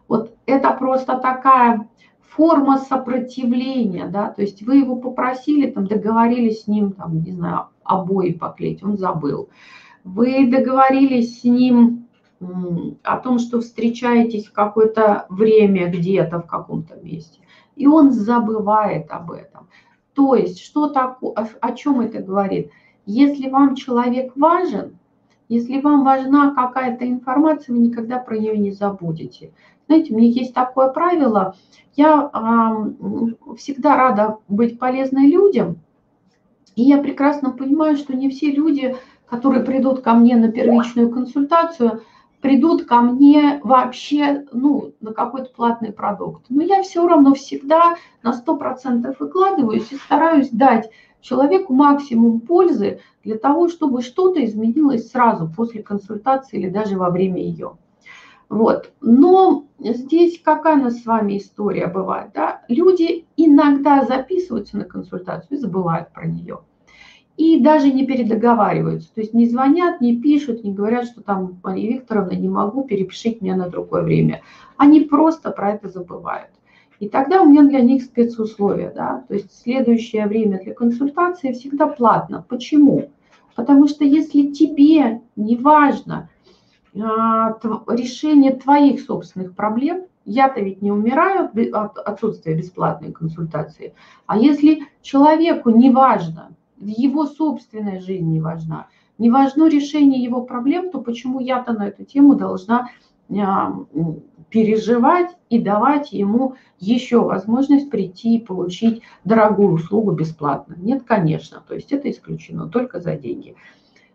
Вот 0.09 0.35
это 0.47 0.71
просто 0.73 1.19
такая 1.19 1.89
форма 2.31 2.79
сопротивления, 2.79 4.07
да, 4.07 4.31
то 4.31 4.43
есть 4.43 4.63
вы 4.63 4.77
его 4.77 4.97
попросили, 4.97 5.71
там, 5.71 5.87
договорились 5.87 6.63
с 6.63 6.67
ним, 6.67 6.93
там, 6.93 7.23
не 7.23 7.33
знаю, 7.33 7.69
обои 7.85 8.33
поклеить, 8.33 8.83
он 8.83 8.97
забыл. 8.97 9.49
Вы 10.15 10.51
договорились 10.51 11.41
с 11.41 11.45
ним 11.45 12.09
о 13.05 13.17
том, 13.19 13.39
что 13.39 13.61
встречаетесь 13.61 14.51
какое-то 14.51 15.27
время 15.29 15.89
где-то 15.89 16.41
в 16.41 16.47
каком-то 16.47 16.97
месте, 16.97 17.41
и 17.77 17.87
он 17.87 18.11
забывает 18.11 19.11
об 19.11 19.31
этом. 19.31 19.69
То 20.15 20.35
есть, 20.35 20.61
что 20.61 20.89
такое, 20.89 21.33
о 21.35 21.73
чем 21.73 22.01
это 22.01 22.21
говорит? 22.21 22.71
Если 23.07 23.49
вам 23.49 23.77
человек 23.77 24.33
важен, 24.35 24.99
если 25.49 25.81
вам 25.81 26.03
важна 26.03 26.55
какая-то 26.55 27.09
информация, 27.09 27.75
вы 27.75 27.81
никогда 27.81 28.19
про 28.19 28.37
нее 28.37 28.59
не 28.59 28.73
забудете. 28.73 29.53
Знаете, 29.87 30.13
у 30.13 30.17
меня 30.17 30.29
есть 30.29 30.55
такое 30.55 30.89
правило, 30.89 31.55
я 31.95 32.31
э, 32.33 33.55
всегда 33.57 33.97
рада 33.97 34.39
быть 34.49 34.79
полезной 34.79 35.27
людям, 35.27 35.79
и 36.75 36.83
я 36.83 36.99
прекрасно 36.99 37.51
понимаю, 37.51 37.97
что 37.97 38.17
не 38.17 38.29
все 38.31 38.51
люди, 38.51 38.97
которые 39.31 39.63
придут 39.63 40.01
ко 40.01 40.13
мне 40.15 40.37
на 40.37 40.51
первичную 40.51 41.11
консультацию, 41.11 42.03
придут 42.41 42.85
ко 42.85 43.01
мне 43.01 43.61
вообще 43.63 44.47
ну, 44.53 44.93
на 45.01 45.13
какой-то 45.13 45.51
платный 45.55 45.93
продукт. 45.93 46.47
Но 46.49 46.63
я 46.63 46.83
все 46.83 47.07
равно 47.07 47.35
всегда 47.35 47.95
на 48.23 48.33
100% 48.33 49.15
выкладываюсь 49.19 49.93
и 49.93 49.97
стараюсь 49.97 50.51
дать 50.51 50.91
человеку 51.21 51.75
максимум 51.75 52.41
пользы 52.41 53.01
для 53.23 53.39
того, 53.39 53.69
чтобы 53.69 54.03
что-то 54.03 54.45
изменилось 54.45 55.11
сразу 55.11 55.49
после 55.55 55.83
консультации 55.83 56.59
или 56.59 56.69
даже 56.69 56.99
во 56.99 57.11
время 57.11 57.43
ее. 57.43 57.77
Вот. 58.49 58.91
Но 59.01 59.67
здесь 59.79 60.41
какая 60.43 60.77
у 60.77 60.85
нас 60.85 61.03
с 61.03 61.07
вами 61.07 61.39
история 61.39 61.87
бывает? 61.87 62.33
Да? 62.35 62.63
Люди 62.69 63.27
иногда 63.37 64.05
записываются 64.05 64.77
на 64.77 64.85
консультацию 64.85 65.57
и 65.57 65.61
забывают 65.61 66.11
про 66.13 66.27
нее 66.27 66.61
и 67.41 67.59
даже 67.59 67.91
не 67.91 68.05
передоговариваются. 68.05 69.15
То 69.15 69.23
есть 69.23 69.33
не 69.33 69.47
звонят, 69.47 70.03
не 70.03 70.15
пишут, 70.15 70.63
не 70.63 70.75
говорят, 70.75 71.07
что 71.07 71.23
там, 71.23 71.59
Мария 71.63 71.95
Викторовна, 71.95 72.33
не 72.33 72.51
могу, 72.51 72.85
перепишите 72.85 73.39
меня 73.41 73.57
на 73.57 73.71
другое 73.71 74.03
время. 74.03 74.43
Они 74.77 75.01
просто 75.01 75.51
про 75.51 75.71
это 75.71 75.89
забывают. 75.89 76.51
И 76.99 77.09
тогда 77.09 77.41
у 77.41 77.49
меня 77.49 77.63
для 77.63 77.81
них 77.81 78.03
спецусловия, 78.03 78.93
да, 78.95 79.25
то 79.27 79.33
есть 79.33 79.59
следующее 79.59 80.27
время 80.27 80.63
для 80.63 80.75
консультации 80.75 81.53
всегда 81.53 81.87
платно. 81.87 82.45
Почему? 82.47 83.11
Потому 83.55 83.89
что 83.89 84.05
если 84.05 84.49
тебе 84.49 85.23
не 85.35 85.57
важно 85.57 86.29
а, 86.95 87.57
решение 87.89 88.53
твоих 88.53 89.01
собственных 89.01 89.55
проблем, 89.55 90.05
я-то 90.27 90.61
ведь 90.61 90.83
не 90.83 90.93
умираю 90.93 91.51
от 91.73 91.97
отсутствия 91.97 92.55
бесплатной 92.55 93.13
консультации, 93.13 93.95
а 94.27 94.37
если 94.37 94.83
человеку 95.01 95.71
не 95.71 95.91
важно, 95.91 96.51
его 96.81 97.27
собственной 97.27 98.01
жизни 98.01 98.41
важна, 98.41 98.87
не 99.19 99.31
важно 99.31 99.69
решение 99.69 100.23
его 100.23 100.43
проблем, 100.43 100.91
то 100.91 101.01
почему 101.01 101.41
я-то 101.41 101.73
на 101.73 101.89
эту 101.89 102.05
тему 102.05 102.35
должна 102.35 102.89
а, 103.39 103.77
переживать 104.49 105.37
и 105.51 105.61
давать 105.61 106.13
ему 106.13 106.55
еще 106.79 107.21
возможность 107.21 107.91
прийти 107.91 108.37
и 108.37 108.45
получить 108.45 109.03
дорогую 109.25 109.75
услугу 109.75 110.13
бесплатно? 110.13 110.75
Нет, 110.79 111.05
конечно, 111.05 111.63
то 111.67 111.75
есть 111.75 111.93
это 111.93 112.11
исключено 112.11 112.69
только 112.69 113.01
за 113.01 113.15
деньги. 113.15 113.57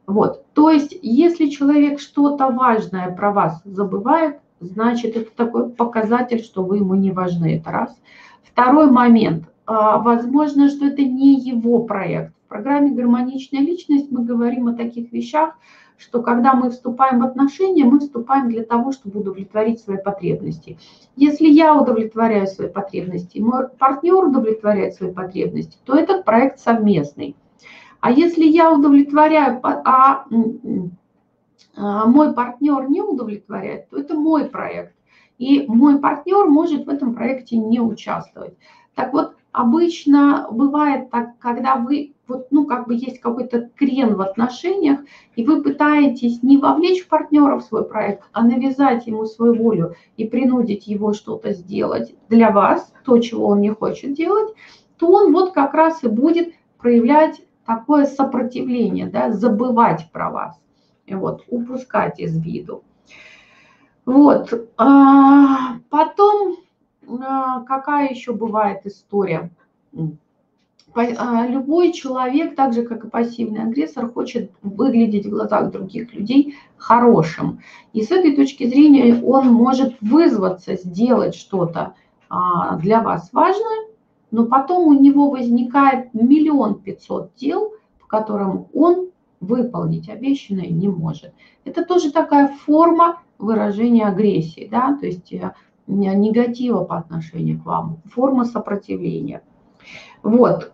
Вот, 0.08 0.46
то 0.54 0.70
есть 0.70 0.98
если 1.02 1.50
человек 1.50 2.00
что-то 2.00 2.50
важное 2.50 3.12
про 3.16 3.32
вас 3.32 3.62
забывает, 3.64 4.40
значит 4.60 5.16
это 5.16 5.32
такой 5.36 5.70
показатель, 5.70 6.44
что 6.44 6.64
вы 6.64 6.78
ему 6.78 6.96
не 6.96 7.12
важны, 7.12 7.58
это 7.58 7.72
раз. 7.72 7.98
Второй 8.44 8.92
момент, 8.92 9.46
а, 9.66 9.98
возможно, 9.98 10.70
что 10.70 10.86
это 10.86 11.02
не 11.02 11.40
его 11.40 11.84
проект, 11.84 12.35
программе 12.56 12.92
«Гармоничная 12.92 13.60
личность» 13.60 14.10
мы 14.12 14.24
говорим 14.24 14.70
о 14.70 14.74
таких 14.74 15.12
вещах, 15.12 15.56
что 15.98 16.22
когда 16.22 16.54
мы 16.54 16.70
вступаем 16.70 17.20
в 17.20 17.24
отношения, 17.26 17.84
мы 17.84 18.00
вступаем 18.00 18.48
для 18.48 18.64
того, 18.64 18.94
чтобы 18.94 19.20
удовлетворить 19.20 19.82
свои 19.82 19.98
потребности. 19.98 20.78
Если 21.18 21.48
я 21.48 21.76
удовлетворяю 21.76 22.48
свои 22.48 22.70
потребности, 22.70 23.40
мой 23.40 23.68
партнер 23.68 24.24
удовлетворяет 24.24 24.94
свои 24.94 25.12
потребности, 25.12 25.78
то 25.84 25.96
этот 25.96 26.24
проект 26.24 26.60
совместный. 26.60 27.36
А 28.00 28.10
если 28.10 28.46
я 28.46 28.72
удовлетворяю, 28.72 29.60
а, 29.62 30.26
а 31.76 32.06
мой 32.06 32.34
партнер 32.34 32.90
не 32.90 33.02
удовлетворяет, 33.02 33.90
то 33.90 33.98
это 33.98 34.16
мой 34.16 34.46
проект. 34.46 34.96
И 35.40 35.66
мой 35.68 36.00
партнер 36.00 36.46
может 36.46 36.86
в 36.86 36.90
этом 36.90 37.16
проекте 37.16 37.58
не 37.58 37.82
участвовать. 37.82 38.54
Так 38.94 39.12
вот, 39.12 39.36
обычно 39.56 40.48
бывает 40.52 41.10
так, 41.10 41.38
когда 41.40 41.76
вы 41.78 42.14
вот, 42.28 42.48
ну, 42.52 42.66
как 42.66 42.88
бы 42.88 42.96
есть 42.96 43.20
какой-то 43.20 43.70
крен 43.76 44.16
в 44.16 44.22
отношениях, 44.22 45.00
и 45.36 45.46
вы 45.46 45.62
пытаетесь 45.62 46.42
не 46.44 46.58
вовлечь 46.58 47.08
партнера 47.08 47.58
в 47.58 47.64
свой 47.64 47.86
проект, 47.86 48.24
а 48.32 48.44
навязать 48.44 49.06
ему 49.08 49.26
свою 49.26 49.54
волю 49.54 49.96
и 50.18 50.28
принудить 50.28 50.88
его 50.88 51.14
что-то 51.14 51.54
сделать 51.54 52.16
для 52.30 52.52
вас, 52.52 52.92
то, 53.06 53.20
чего 53.20 53.48
он 53.48 53.62
не 53.62 53.70
хочет 53.70 54.14
делать, 54.14 54.54
то 54.98 55.08
он 55.08 55.34
вот 55.34 55.54
как 55.54 55.74
раз 55.74 56.04
и 56.04 56.08
будет 56.08 56.54
проявлять 56.80 57.42
такое 57.66 58.06
сопротивление, 58.06 59.08
да, 59.08 59.32
забывать 59.32 60.10
про 60.12 60.32
вас, 60.32 60.60
и 61.06 61.16
вот, 61.16 61.44
упускать 61.48 62.20
из 62.20 62.38
виду. 62.38 62.84
Вот, 64.06 64.70
а, 64.78 65.78
потом, 65.90 66.58
какая 67.68 68.10
еще 68.10 68.34
бывает 68.34 68.86
история? 68.86 69.52
А, 70.96 71.46
любой 71.48 71.92
человек, 71.92 72.56
так 72.56 72.74
же 72.74 72.84
как 72.84 73.04
и 73.04 73.10
пассивный 73.10 73.64
агрессор, 73.64 74.10
хочет 74.10 74.52
выглядеть 74.62 75.26
в 75.26 75.30
глазах 75.30 75.72
других 75.72 76.14
людей 76.14 76.56
хорошим. 76.78 77.60
И 77.92 78.02
с 78.02 78.12
этой 78.12 78.36
точки 78.36 78.66
зрения 78.66 79.22
он 79.22 79.52
может 79.52 79.98
вызваться 80.00 80.76
сделать 80.76 81.36
что-то 81.36 81.96
а, 82.30 82.78
для 82.78 83.02
вас 83.02 83.30
важное, 83.34 83.90
но 84.32 84.46
потом 84.46 84.88
у 84.88 84.94
него 84.94 85.30
возникает 85.30 86.14
миллион 86.14 86.76
пятьсот 86.76 87.32
дел, 87.36 87.74
по 88.00 88.08
которым 88.08 88.68
он 88.74 89.10
выполнить 89.42 90.08
обещанное 90.10 90.68
не 90.68 90.88
может. 90.88 91.34
Это 91.66 91.84
тоже 91.84 92.12
такая 92.12 92.48
форма 92.66 93.22
выражения 93.38 94.06
агрессии, 94.06 94.68
да, 94.72 94.98
то 94.98 95.06
есть 95.06 95.32
э, 95.34 95.54
негатива 95.88 96.84
по 96.84 96.98
отношению 96.98 97.62
к 97.62 97.66
вам, 97.66 97.98
форма 98.06 98.46
сопротивления. 98.46 99.42
Вот. 100.24 100.72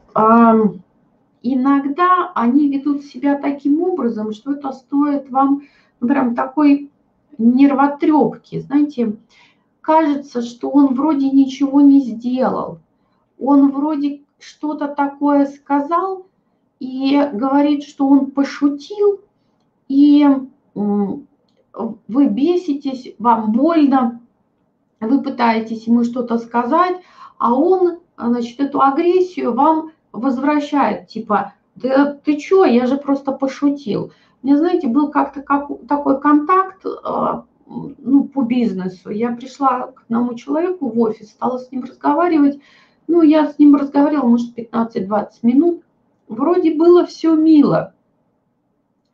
Иногда 1.43 2.31
они 2.35 2.69
ведут 2.69 3.03
себя 3.03 3.35
таким 3.37 3.81
образом, 3.81 4.31
что 4.31 4.53
это 4.53 4.71
стоит 4.71 5.29
вам 5.29 5.63
прям 5.99 6.35
такой 6.35 6.91
нервотрепки. 7.37 8.59
Знаете, 8.59 9.17
кажется, 9.81 10.41
что 10.41 10.69
он 10.69 10.93
вроде 10.93 11.29
ничего 11.29 11.81
не 11.81 12.01
сделал. 12.01 12.79
Он 13.39 13.71
вроде 13.71 14.21
что-то 14.39 14.87
такое 14.87 15.45
сказал 15.47 16.25
и 16.79 17.29
говорит, 17.33 17.83
что 17.83 18.07
он 18.07 18.31
пошутил, 18.31 19.21
и 19.87 20.27
вы 20.73 22.27
беситесь, 22.27 23.13
вам 23.19 23.51
больно, 23.51 24.20
вы 25.08 25.22
пытаетесь 25.22 25.88
ему 25.88 26.03
что-то 26.03 26.38
сказать, 26.38 26.98
а 27.38 27.53
он 27.53 28.00
значит, 28.17 28.60
эту 28.60 28.81
агрессию 28.81 29.53
вам 29.53 29.91
возвращает, 30.12 31.08
типа, 31.08 31.53
да 31.75 32.13
ты 32.13 32.38
чё, 32.38 32.65
я 32.65 32.86
же 32.86 32.98
просто 32.98 33.31
пошутил. 33.31 34.12
Мне, 34.43 34.58
знаете, 34.58 34.88
был 34.88 35.10
как-то 35.10 35.41
как, 35.41 35.67
такой 35.88 36.20
контакт 36.20 36.86
а, 37.03 37.46
ну, 37.65 38.25
по 38.25 38.41
бизнесу. 38.41 39.10
Я 39.10 39.31
пришла 39.31 39.88
к 39.88 40.03
одному 40.03 40.36
человеку 40.36 40.89
в 40.89 41.00
офис, 41.00 41.29
стала 41.29 41.58
с 41.58 41.72
ним 41.72 41.84
разговаривать. 41.84 42.60
Ну, 43.08 43.22
я 43.22 43.48
с 43.48 43.60
ним 43.60 43.75
разговаривала, 43.75 44.27
может, 44.27 44.58
15-20 44.58 45.27
минут. 45.43 45.84
Вроде 46.27 46.74
было 46.74 47.05
все 47.05 47.36
мило, 47.36 47.93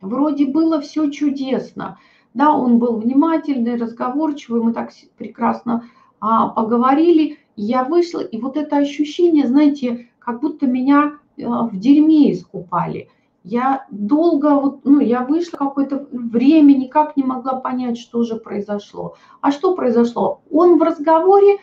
вроде 0.00 0.46
было 0.46 0.80
все 0.80 1.10
чудесно. 1.10 1.98
Да, 2.34 2.54
он 2.54 2.78
был 2.78 2.96
внимательный, 2.96 3.76
разговорчивый, 3.76 4.62
мы 4.62 4.72
так 4.72 4.90
прекрасно 5.16 5.84
а, 6.20 6.48
поговорили. 6.48 7.38
Я 7.56 7.84
вышла, 7.84 8.20
и 8.20 8.38
вот 8.38 8.56
это 8.56 8.76
ощущение, 8.76 9.46
знаете, 9.46 10.08
как 10.18 10.40
будто 10.40 10.66
меня 10.66 11.18
а, 11.42 11.64
в 11.64 11.78
дерьме 11.78 12.32
искупали. 12.32 13.08
Я 13.44 13.86
долго, 13.90 14.60
вот, 14.60 14.84
ну, 14.84 15.00
я 15.00 15.24
вышла 15.24 15.56
какое-то 15.56 16.06
время, 16.12 16.74
никак 16.74 17.16
не 17.16 17.22
могла 17.22 17.60
понять, 17.60 17.98
что 17.98 18.22
же 18.22 18.36
произошло. 18.36 19.16
А 19.40 19.50
что 19.50 19.74
произошло? 19.74 20.42
Он 20.50 20.78
в 20.78 20.82
разговоре 20.82 21.58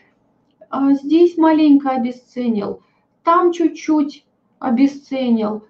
а, 0.69 0.93
здесь 0.93 1.37
маленько 1.37 1.91
обесценил, 1.91 2.81
там 3.23 3.51
чуть-чуть 3.51 4.25
обесценил, 4.59 5.63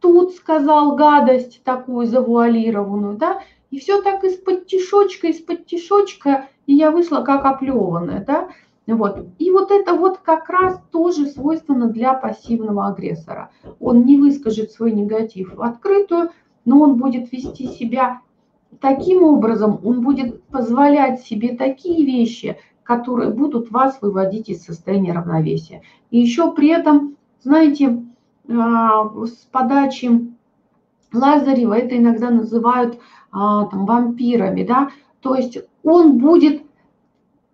тут 0.00 0.34
сказал 0.34 0.94
гадость 0.94 1.62
такую 1.64 2.06
завуалированную, 2.06 3.16
да, 3.16 3.40
и 3.76 3.78
все 3.78 4.00
так 4.00 4.24
из-под 4.24 4.66
тишочка, 4.66 5.26
из-под 5.26 5.66
тишочка, 5.66 6.46
и 6.66 6.72
я 6.72 6.90
вышла 6.90 7.20
как 7.20 7.44
оплеванная, 7.44 8.24
да. 8.24 8.48
Вот. 8.86 9.26
И 9.38 9.50
вот 9.50 9.70
это 9.70 9.92
вот 9.92 10.16
как 10.16 10.48
раз 10.48 10.80
тоже 10.90 11.26
свойственно 11.26 11.88
для 11.88 12.14
пассивного 12.14 12.86
агрессора. 12.86 13.50
Он 13.78 14.06
не 14.06 14.16
выскажет 14.16 14.72
свой 14.72 14.92
негатив 14.92 15.54
в 15.54 15.60
открытую, 15.60 16.30
но 16.64 16.80
он 16.80 16.94
будет 16.94 17.30
вести 17.30 17.66
себя 17.66 18.22
таким 18.80 19.22
образом, 19.22 19.78
он 19.84 20.00
будет 20.00 20.42
позволять 20.44 21.20
себе 21.20 21.54
такие 21.54 22.06
вещи, 22.06 22.56
которые 22.82 23.28
будут 23.28 23.70
вас 23.70 23.98
выводить 24.00 24.48
из 24.48 24.64
состояния 24.64 25.12
равновесия. 25.12 25.82
И 26.10 26.18
еще 26.18 26.50
при 26.54 26.68
этом, 26.68 27.18
знаете, 27.42 28.02
а, 28.48 29.04
с 29.26 29.46
подачи 29.52 30.34
Лазарева 31.12 31.74
это 31.74 31.96
иногда 31.96 32.30
называют 32.30 32.98
там, 33.30 33.86
вампирами, 33.86 34.64
да, 34.64 34.90
то 35.20 35.34
есть 35.34 35.58
он 35.82 36.18
будет 36.18 36.62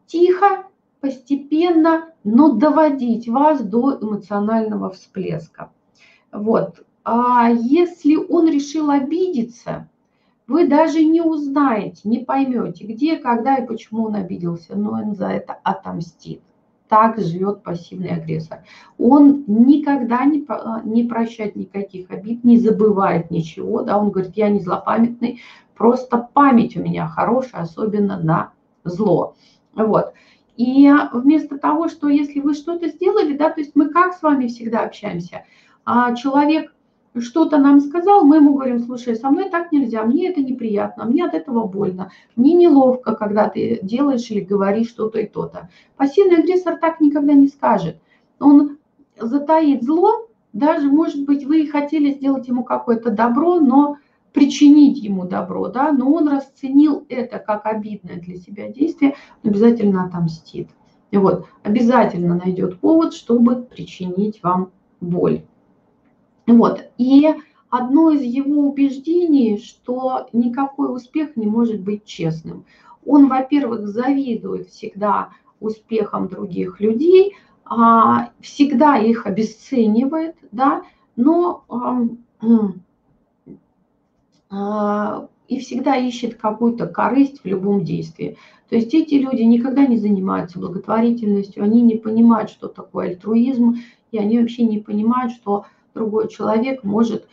тихо, 0.06 0.66
постепенно, 1.00 2.10
но 2.22 2.52
доводить 2.52 3.28
вас 3.28 3.60
до 3.60 3.98
эмоционального 4.00 4.90
всплеска. 4.90 5.72
Вот. 6.30 6.84
А 7.04 7.50
если 7.50 8.14
он 8.14 8.48
решил 8.48 8.90
обидеться, 8.90 9.88
вы 10.46 10.68
даже 10.68 11.02
не 11.02 11.20
узнаете, 11.20 12.08
не 12.08 12.20
поймете, 12.20 12.84
где, 12.84 13.16
когда 13.16 13.56
и 13.56 13.66
почему 13.66 14.04
он 14.04 14.14
обиделся, 14.14 14.76
но 14.76 14.92
он 14.92 15.14
за 15.14 15.28
это 15.28 15.54
отомстит. 15.64 16.40
Так 16.92 17.18
живет 17.18 17.62
пассивный 17.62 18.10
агрессор. 18.10 18.58
Он 18.98 19.44
никогда 19.46 20.26
не, 20.26 20.46
не 20.84 21.04
прощает 21.04 21.56
никаких 21.56 22.10
обид, 22.10 22.44
не 22.44 22.58
забывает 22.58 23.30
ничего. 23.30 23.80
Да? 23.80 23.96
Он 23.96 24.10
говорит, 24.10 24.36
я 24.36 24.50
не 24.50 24.60
злопамятный, 24.60 25.40
просто 25.74 26.28
память 26.34 26.76
у 26.76 26.82
меня 26.82 27.08
хорошая, 27.08 27.62
особенно 27.62 28.20
на 28.20 28.52
зло. 28.84 29.36
Вот. 29.74 30.12
И 30.58 30.92
вместо 31.14 31.56
того, 31.56 31.88
что 31.88 32.10
если 32.10 32.40
вы 32.40 32.52
что-то 32.52 32.88
сделали, 32.88 33.38
да, 33.38 33.48
то 33.48 33.60
есть 33.60 33.74
мы 33.74 33.88
как 33.88 34.12
с 34.12 34.20
вами 34.20 34.48
всегда 34.48 34.84
общаемся, 34.84 35.46
а 35.86 36.14
человек 36.14 36.74
что-то 37.18 37.58
нам 37.58 37.80
сказал, 37.80 38.24
мы 38.24 38.36
ему 38.36 38.54
говорим, 38.54 38.80
слушай, 38.80 39.16
со 39.16 39.28
мной 39.30 39.50
так 39.50 39.70
нельзя, 39.72 40.02
мне 40.04 40.30
это 40.30 40.40
неприятно, 40.40 41.04
мне 41.04 41.24
от 41.26 41.34
этого 41.34 41.66
больно, 41.66 42.10
мне 42.36 42.54
неловко, 42.54 43.14
когда 43.14 43.48
ты 43.48 43.80
делаешь 43.82 44.30
или 44.30 44.40
говоришь 44.40 44.88
что-то 44.88 45.18
и 45.18 45.26
то-то. 45.26 45.68
Пассивный 45.96 46.38
агрессор 46.38 46.76
так 46.76 47.00
никогда 47.00 47.34
не 47.34 47.48
скажет. 47.48 47.98
Он 48.40 48.78
затаит 49.18 49.82
зло, 49.82 50.28
даже, 50.52 50.88
может 50.88 51.24
быть, 51.24 51.44
вы 51.44 51.66
хотели 51.66 52.12
сделать 52.12 52.48
ему 52.48 52.64
какое-то 52.64 53.10
добро, 53.10 53.60
но 53.60 53.96
причинить 54.32 54.98
ему 54.98 55.26
добро, 55.26 55.68
да, 55.68 55.92
но 55.92 56.10
он 56.12 56.28
расценил 56.28 57.04
это 57.08 57.38
как 57.38 57.66
обидное 57.66 58.16
для 58.16 58.36
себя 58.36 58.68
действие, 58.68 59.14
он 59.42 59.50
обязательно 59.50 60.04
отомстит. 60.04 60.68
И 61.10 61.18
вот, 61.18 61.46
обязательно 61.62 62.36
найдет 62.36 62.80
повод, 62.80 63.12
чтобы 63.12 63.62
причинить 63.62 64.42
вам 64.42 64.70
боль. 65.00 65.42
Вот, 66.46 66.90
и 66.98 67.28
одно 67.70 68.10
из 68.10 68.22
его 68.22 68.68
убеждений, 68.68 69.58
что 69.58 70.28
никакой 70.32 70.94
успех 70.94 71.36
не 71.36 71.46
может 71.46 71.80
быть 71.80 72.04
честным. 72.04 72.64
Он, 73.06 73.28
во-первых, 73.28 73.88
завидует 73.88 74.68
всегда 74.68 75.30
успехам 75.60 76.28
других 76.28 76.80
людей, 76.80 77.36
а, 77.64 78.30
всегда 78.40 78.98
их 78.98 79.26
обесценивает, 79.26 80.36
да, 80.50 80.82
но 81.16 81.64
а, 84.50 85.28
и 85.48 85.58
всегда 85.58 85.96
ищет 85.96 86.34
какую-то 86.34 86.86
корысть 86.86 87.42
в 87.42 87.46
любом 87.46 87.84
действии. 87.84 88.36
То 88.68 88.76
есть 88.76 88.92
эти 88.94 89.14
люди 89.14 89.42
никогда 89.42 89.86
не 89.86 89.98
занимаются 89.98 90.58
благотворительностью, 90.58 91.62
они 91.62 91.82
не 91.82 91.96
понимают, 91.96 92.50
что 92.50 92.68
такое 92.68 93.10
альтруизм, 93.10 93.76
и 94.10 94.18
они 94.18 94.38
вообще 94.38 94.64
не 94.64 94.78
понимают, 94.78 95.32
что 95.32 95.66
другой 95.94 96.28
человек 96.28 96.84
может 96.84 97.26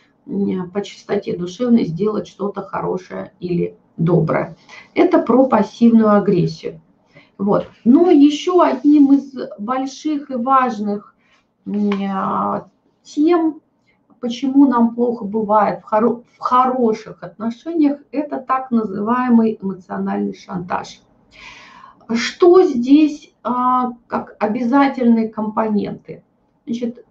по 0.72 0.82
чистоте 0.82 1.36
душевной 1.36 1.84
сделать 1.84 2.28
что-то 2.28 2.62
хорошее 2.62 3.32
или 3.40 3.76
доброе. 3.96 4.56
Это 4.94 5.18
про 5.18 5.46
пассивную 5.46 6.12
агрессию. 6.12 6.80
Вот. 7.38 7.66
Но 7.84 8.10
еще 8.10 8.62
одним 8.62 9.12
из 9.12 9.34
больших 9.58 10.30
и 10.30 10.36
важных 10.36 11.14
тем 13.02 13.60
почему 14.20 14.66
нам 14.66 14.94
плохо 14.94 15.24
бывает 15.24 15.80
в, 15.80 15.84
хоро 15.84 16.22
в 16.36 16.38
хороших 16.38 17.22
отношениях, 17.22 18.00
это 18.12 18.38
так 18.38 18.70
называемый 18.70 19.58
эмоциональный 19.60 20.34
шантаж. 20.34 21.00
Что 22.12 22.62
здесь 22.62 23.32
а, 23.42 23.92
как 24.06 24.36
обязательные 24.38 25.28
компоненты? 25.28 26.22
Значит, 26.66 27.04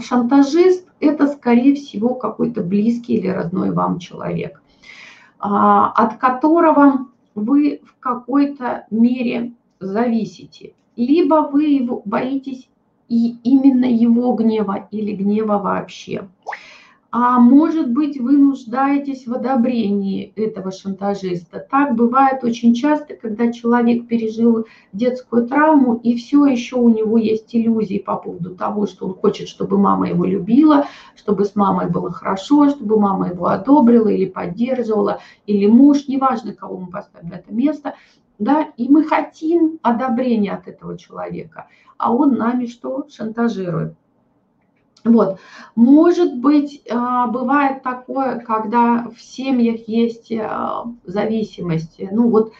шантажист– 0.00 0.88
это, 1.00 1.26
скорее 1.28 1.74
всего, 1.74 2.14
какой-то 2.14 2.62
близкий 2.62 3.14
или 3.14 3.28
родной 3.28 3.70
вам 3.70 3.98
человек, 3.98 4.62
а, 5.38 5.90
от 5.92 6.18
которого 6.18 7.06
вы 7.34 7.80
в 7.84 7.98
какой-то 7.98 8.86
мере 8.90 9.54
зависите. 9.78 10.74
Либо 10.96 11.48
вы 11.50 11.64
его 11.64 12.02
боитесь 12.04 12.68
и 13.08 13.36
именно 13.42 13.86
его 13.86 14.32
гнева 14.34 14.88
или 14.90 15.12
гнева 15.12 15.58
вообще. 15.58 16.28
А 17.12 17.40
может 17.40 17.90
быть, 17.90 18.20
вы 18.20 18.38
нуждаетесь 18.38 19.26
в 19.26 19.34
одобрении 19.34 20.32
этого 20.36 20.70
шантажиста. 20.70 21.58
Так 21.58 21.96
бывает 21.96 22.44
очень 22.44 22.72
часто, 22.72 23.14
когда 23.14 23.52
человек 23.52 24.06
пережил 24.06 24.66
детскую 24.92 25.48
травму, 25.48 25.96
и 25.96 26.16
все 26.16 26.46
еще 26.46 26.76
у 26.76 26.88
него 26.88 27.18
есть 27.18 27.54
иллюзии 27.54 27.98
по 27.98 28.14
поводу 28.16 28.54
того, 28.54 28.86
что 28.86 29.06
он 29.06 29.14
хочет, 29.14 29.48
чтобы 29.48 29.76
мама 29.76 30.08
его 30.08 30.24
любила, 30.24 30.86
чтобы 31.16 31.44
с 31.44 31.56
мамой 31.56 31.90
было 31.90 32.12
хорошо, 32.12 32.70
чтобы 32.70 33.00
мама 33.00 33.30
его 33.30 33.46
одобрила 33.46 34.08
или 34.08 34.26
поддерживала, 34.26 35.20
или 35.46 35.66
муж, 35.66 36.06
неважно, 36.06 36.54
кого 36.54 36.76
мы 36.76 36.86
поставим 36.86 37.30
на 37.30 37.34
это 37.34 37.52
место– 37.52 37.94
да, 38.40 38.72
и 38.78 38.88
мы 38.88 39.04
хотим 39.04 39.78
одобрения 39.82 40.54
от 40.54 40.66
этого 40.66 40.96
человека, 40.96 41.68
а 41.98 42.10
он 42.10 42.38
нами 42.38 42.64
что? 42.64 43.06
Шантажирует. 43.10 43.94
Вот. 45.04 45.38
Может 45.76 46.36
быть, 46.36 46.82
а, 46.90 47.26
бывает 47.26 47.82
такое, 47.82 48.38
когда 48.40 49.08
в 49.14 49.20
семьях 49.20 49.88
есть 49.88 50.32
а, 50.32 50.84
зависимости. 51.04 52.08
Ну 52.10 52.28
вот 52.28 52.52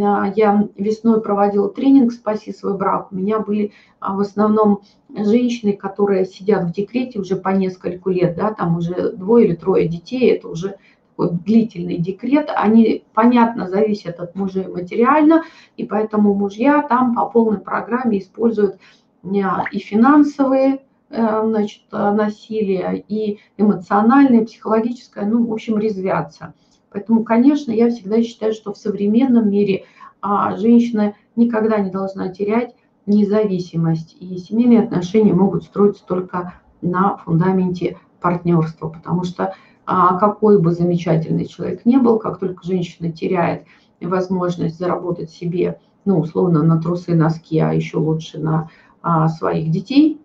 а, 0.00 0.32
я 0.36 0.68
весной 0.76 1.20
проводила 1.20 1.68
тренинг 1.68 2.12
«Спаси 2.12 2.52
свой 2.52 2.76
брак». 2.76 3.10
У 3.10 3.16
меня 3.16 3.40
были 3.40 3.72
в 4.00 4.20
основном 4.20 4.82
женщины, 5.08 5.72
которые 5.72 6.24
сидят 6.24 6.64
в 6.64 6.72
декрете 6.72 7.18
уже 7.18 7.36
по 7.36 7.48
нескольку 7.48 8.10
лет, 8.10 8.36
да, 8.36 8.52
там 8.54 8.76
уже 8.76 9.12
двое 9.12 9.48
или 9.48 9.54
трое 9.56 9.88
детей, 9.88 10.30
это 10.30 10.48
уже 10.48 10.76
такой 11.18 11.36
длительный 11.36 11.98
декрет, 11.98 12.50
они, 12.54 13.04
понятно, 13.12 13.68
зависят 13.68 14.20
от 14.20 14.34
мужей 14.36 14.68
материально, 14.68 15.42
и 15.76 15.84
поэтому 15.84 16.34
мужья 16.34 16.82
там 16.82 17.14
по 17.14 17.26
полной 17.26 17.58
программе 17.58 18.20
используют 18.20 18.76
э, 19.24 19.28
и 19.72 19.78
финансовые 19.78 20.74
э, 20.74 20.78
значит, 21.10 21.82
насилие, 21.90 23.04
и 23.08 23.38
эмоциональное, 23.56 24.42
и 24.42 24.44
психологическое, 24.44 25.24
ну, 25.26 25.46
в 25.46 25.52
общем, 25.52 25.78
резвятся. 25.78 26.54
Поэтому, 26.90 27.24
конечно, 27.24 27.70
я 27.70 27.90
всегда 27.90 28.22
считаю, 28.22 28.52
что 28.52 28.72
в 28.72 28.78
современном 28.78 29.50
мире 29.50 29.84
а, 30.20 30.56
женщина 30.56 31.14
никогда 31.36 31.78
не 31.78 31.90
должна 31.90 32.28
терять 32.28 32.74
независимость, 33.06 34.16
и 34.20 34.36
семейные 34.36 34.80
отношения 34.80 35.32
могут 35.32 35.64
строиться 35.64 36.04
только 36.06 36.54
на 36.82 37.16
фундаменте 37.18 37.98
партнерства, 38.20 38.88
потому 38.88 39.24
что 39.24 39.54
а, 39.86 40.18
какой 40.18 40.60
бы 40.60 40.72
замечательный 40.72 41.46
человек 41.46 41.84
ни 41.84 41.96
был, 41.96 42.18
как 42.18 42.38
только 42.38 42.66
женщина 42.66 43.10
теряет 43.10 43.64
возможность 44.00 44.78
заработать 44.78 45.30
себе, 45.30 45.80
ну, 46.04 46.20
условно, 46.20 46.62
на 46.62 46.80
трусы, 46.80 47.14
носки, 47.14 47.58
а 47.58 47.72
еще 47.72 47.98
лучше 47.98 48.38
на 48.38 48.68
а, 49.02 49.28
своих 49.28 49.70
детей, 49.70 50.20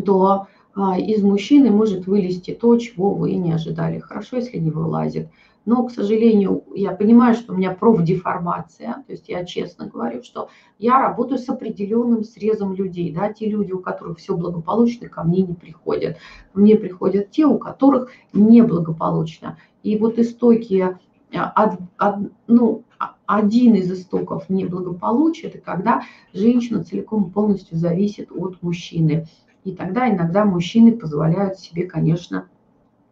то 0.00 0.46
а, 0.74 0.98
из 0.98 1.22
мужчины 1.22 1.70
может 1.70 2.06
вылезти 2.06 2.52
то, 2.52 2.76
чего 2.78 3.14
вы 3.14 3.34
не 3.34 3.52
ожидали. 3.52 3.98
Хорошо, 3.98 4.36
если 4.36 4.58
не 4.58 4.70
вылазит. 4.70 5.28
Но, 5.64 5.86
к 5.86 5.92
сожалению, 5.92 6.64
я 6.74 6.90
понимаю, 6.90 7.34
что 7.34 7.52
у 7.52 7.56
меня 7.56 7.70
профдеформация, 7.70 9.04
то 9.06 9.12
есть 9.12 9.28
я 9.28 9.44
честно 9.44 9.86
говорю, 9.86 10.22
что 10.24 10.48
я 10.78 11.00
работаю 11.00 11.38
с 11.38 11.48
определенным 11.48 12.24
срезом 12.24 12.74
людей. 12.74 13.12
Да? 13.12 13.32
Те 13.32 13.48
люди, 13.48 13.70
у 13.70 13.78
которых 13.78 14.18
все 14.18 14.36
благополучно, 14.36 15.08
ко 15.08 15.22
мне 15.22 15.42
не 15.42 15.54
приходят. 15.54 16.16
Мне 16.52 16.74
приходят 16.76 17.30
те, 17.30 17.46
у 17.46 17.58
которых 17.58 18.10
неблагополучно. 18.32 19.56
И 19.84 19.96
вот 19.96 20.18
истоки, 20.18 20.96
от, 21.32 21.78
от, 21.96 22.16
ну, 22.48 22.82
один 23.26 23.74
из 23.74 23.90
истоков 23.90 24.48
неблагополучия, 24.48 25.48
это 25.48 25.58
когда 25.58 26.02
женщина 26.32 26.84
целиком 26.84 27.30
полностью 27.30 27.78
зависит 27.78 28.32
от 28.32 28.60
мужчины. 28.62 29.26
И 29.64 29.72
тогда 29.72 30.10
иногда 30.10 30.44
мужчины 30.44 30.92
позволяют 30.92 31.58
себе, 31.58 31.84
конечно, 31.84 32.48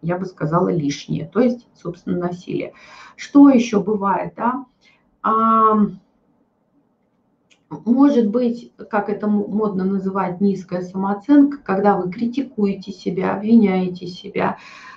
я 0.03 0.19
бы 0.19 0.27
сказала, 0.27 0.69
лишнее, 0.69 1.27
то 1.27 1.41
есть, 1.41 1.67
собственно, 1.75 2.19
насилие. 2.19 2.73
Что 3.17 3.51
еще 3.51 3.81
бывает, 3.81 4.33
да? 4.37 4.65
А, 5.23 5.75
может 7.71 8.29
быть, 8.29 8.73
как 8.89 9.09
это 9.09 9.29
модно 9.29 9.85
называть, 9.85 10.41
низкая 10.41 10.83
самооценка, 10.83 11.59
когда 11.59 11.97
вы 11.97 12.11
критикуете 12.11 12.91
себя, 12.93 13.35
обвиняете 13.35 14.07
себя, 14.07 14.57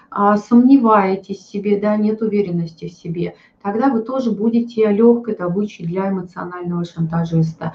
а, 0.09 0.37
сомневаетесь 0.37 1.39
в 1.39 1.49
себе, 1.49 1.79
да, 1.79 1.97
нет 1.97 2.21
уверенности 2.21 2.87
в 2.87 2.93
себе, 2.93 3.35
тогда 3.61 3.89
вы 3.89 4.01
тоже 4.01 4.31
будете 4.31 4.91
легкой 4.91 5.35
добычей 5.35 5.85
для 5.85 6.09
эмоционального 6.09 6.85
шантажиста. 6.85 7.73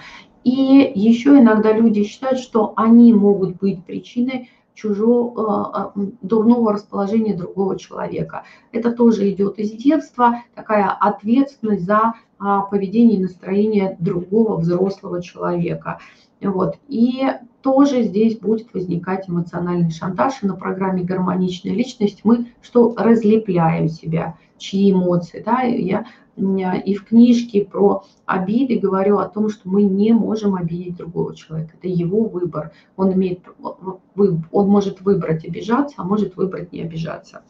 И 0.49 0.93
еще 0.95 1.39
иногда 1.39 1.73
люди 1.73 2.05
считают, 2.05 2.39
что 2.39 2.73
они 2.75 3.13
могут 3.13 3.57
быть 3.59 3.85
причиной 3.85 4.49
чужого 4.73 5.75
а, 5.75 5.93
дурного 6.23 6.73
расположения 6.73 7.37
другого 7.37 7.79
человека. 7.79 8.45
Это 8.73 8.93
тоже 8.93 9.29
идет 9.31 9.59
из 9.59 9.73
детства, 9.73 10.43
такая 10.55 10.89
ответственность 10.89 11.85
за 11.85 12.15
а, 12.39 12.63
поведение 12.63 13.19
и 13.19 13.23
настроение 13.23 13.99
другого 14.01 14.57
взрослого 14.57 15.23
человека. 15.23 15.99
Вот. 16.41 16.79
И 16.89 17.27
тоже 17.61 18.05
здесь 18.05 18.39
будет 18.39 18.73
возникать 18.73 19.29
эмоциональный 19.29 19.91
шантаж. 19.91 20.43
И 20.43 20.47
на 20.47 20.57
программе 20.57 21.03
«Гармоничная 21.03 21.75
личность» 21.75 22.21
мы 22.25 22.53
что 22.63 22.95
разлепляем 22.97 23.91
себя, 23.91 24.39
чьи 24.57 24.93
эмоции. 24.93 25.43
Да? 25.45 25.61
Я 25.61 26.07
и 26.39 26.95
в 26.95 27.05
книжке 27.05 27.65
про 27.65 28.05
обиды 28.25 28.79
говорю 28.79 29.19
о 29.19 29.29
том, 29.29 29.49
что 29.49 29.69
мы 29.69 29.83
не 29.83 30.13
можем 30.13 30.55
обидеть 30.55 30.97
другого 30.97 31.35
человека. 31.35 31.73
Это 31.77 31.89
его 31.89 32.25
выбор. 32.25 32.73
Он, 32.97 33.13
имеет, 33.13 33.41
он 33.59 34.69
может 34.69 35.01
выбрать 35.01 35.45
обижаться, 35.45 35.97
а 35.99 36.05
может 36.05 36.37
выбрать 36.37 36.73
не 36.73 36.83
обижаться. 36.83 37.43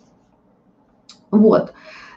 Вот. 1.30 1.74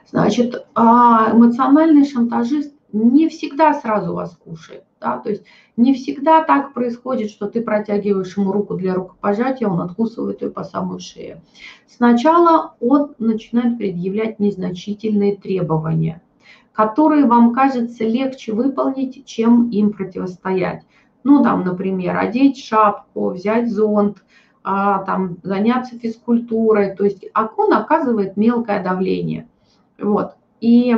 Значит, 0.10 0.66
а 0.74 1.32
эмоциональный 1.34 2.06
шантажист 2.06 2.74
не 2.94 3.30
всегда 3.30 3.74
сразу 3.74 4.14
вас 4.14 4.36
кушает. 4.38 4.84
Да? 5.00 5.20
То 5.20 5.30
есть 5.30 5.44
не 5.76 5.94
всегда 5.94 6.44
так 6.44 6.74
происходит, 6.74 7.32
что 7.32 7.48
ты 7.48 7.62
протягиваешь 7.62 8.36
ему 8.38 8.52
руку 8.52 8.76
для 8.76 8.94
рукопожатия, 8.94 9.68
он 9.68 9.82
откусывает 9.82 10.42
ее 10.42 10.50
по 10.50 10.64
самую 10.64 11.00
шею. 11.00 11.42
Сначала 11.88 12.76
он 12.80 13.16
начинает 13.20 13.78
предъявлять 13.78 14.40
незначительные 14.40 15.36
требования– 15.36 16.22
которые 16.74 17.26
вам 17.26 17.54
кажется 17.54 18.04
легче 18.04 18.54
выполнить, 18.54 19.26
чем 19.26 19.70
им 19.70 19.92
противостоять. 19.92 20.84
Ну, 21.24 21.44
там, 21.44 21.64
например, 21.64 22.18
одеть 22.18 22.58
шапку, 22.58 23.30
взять 23.30 23.70
зонт, 23.70 24.24
а, 24.64 25.04
там, 25.04 25.38
заняться 25.44 25.98
физкультурой. 26.00 26.96
То 26.96 27.04
есть 27.04 27.26
он 27.58 27.74
оказывает 27.74 28.38
мелкое 28.38 28.84
давление. 28.84 29.48
Вот. 30.00 30.36
И 30.62 30.96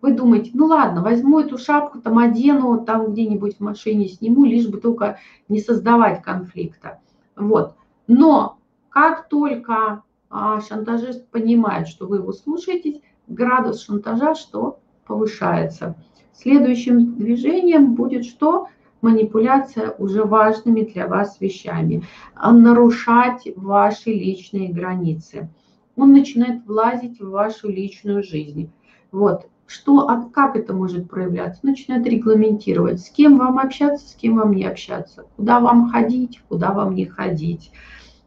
вы 0.00 0.12
думаете, 0.12 0.50
ну 0.54 0.66
ладно, 0.66 1.02
возьму 1.02 1.40
эту 1.40 1.58
шапку, 1.58 2.00
там 2.00 2.18
одену, 2.18 2.84
там 2.84 3.12
где-нибудь 3.12 3.56
в 3.56 3.60
машине 3.60 4.08
сниму, 4.08 4.44
лишь 4.44 4.68
бы 4.68 4.78
только 4.78 5.18
не 5.48 5.60
создавать 5.60 6.22
конфликта. 6.22 7.00
Вот. 7.34 7.74
Но 8.06 8.58
как 8.88 9.28
только 9.28 10.02
а, 10.30 10.60
шантажист 10.60 11.28
понимает, 11.28 11.88
что 11.88 12.06
вы 12.06 12.16
его 12.16 12.32
слушаетесь, 12.32 13.00
градус 13.26 13.82
шантажа 13.82 14.34
что? 14.34 14.78
Повышается. 15.06 15.94
Следующим 16.32 17.14
движением 17.16 17.94
будет 17.94 18.24
что? 18.24 18.68
Манипуляция 19.00 19.92
уже 19.92 20.24
важными 20.24 20.82
для 20.82 21.06
вас 21.06 21.40
вещами. 21.40 22.02
А 22.34 22.52
нарушать 22.52 23.48
ваши 23.56 24.10
личные 24.10 24.72
границы. 24.72 25.48
Он 25.96 26.12
начинает 26.12 26.66
влазить 26.66 27.20
в 27.20 27.30
вашу 27.30 27.68
личную 27.68 28.22
жизнь. 28.22 28.70
Вот. 29.12 29.48
Что, 29.66 30.08
а 30.08 30.28
как 30.30 30.54
это 30.54 30.72
может 30.74 31.10
проявляться? 31.10 31.66
Начинает 31.66 32.06
регламентировать, 32.06 33.00
с 33.00 33.10
кем 33.10 33.36
вам 33.36 33.58
общаться, 33.58 34.08
с 34.08 34.14
кем 34.14 34.36
вам 34.36 34.52
не 34.52 34.64
общаться, 34.64 35.24
куда 35.36 35.58
вам 35.58 35.90
ходить, 35.90 36.40
куда 36.48 36.72
вам 36.72 36.94
не 36.94 37.06
ходить. 37.06 37.72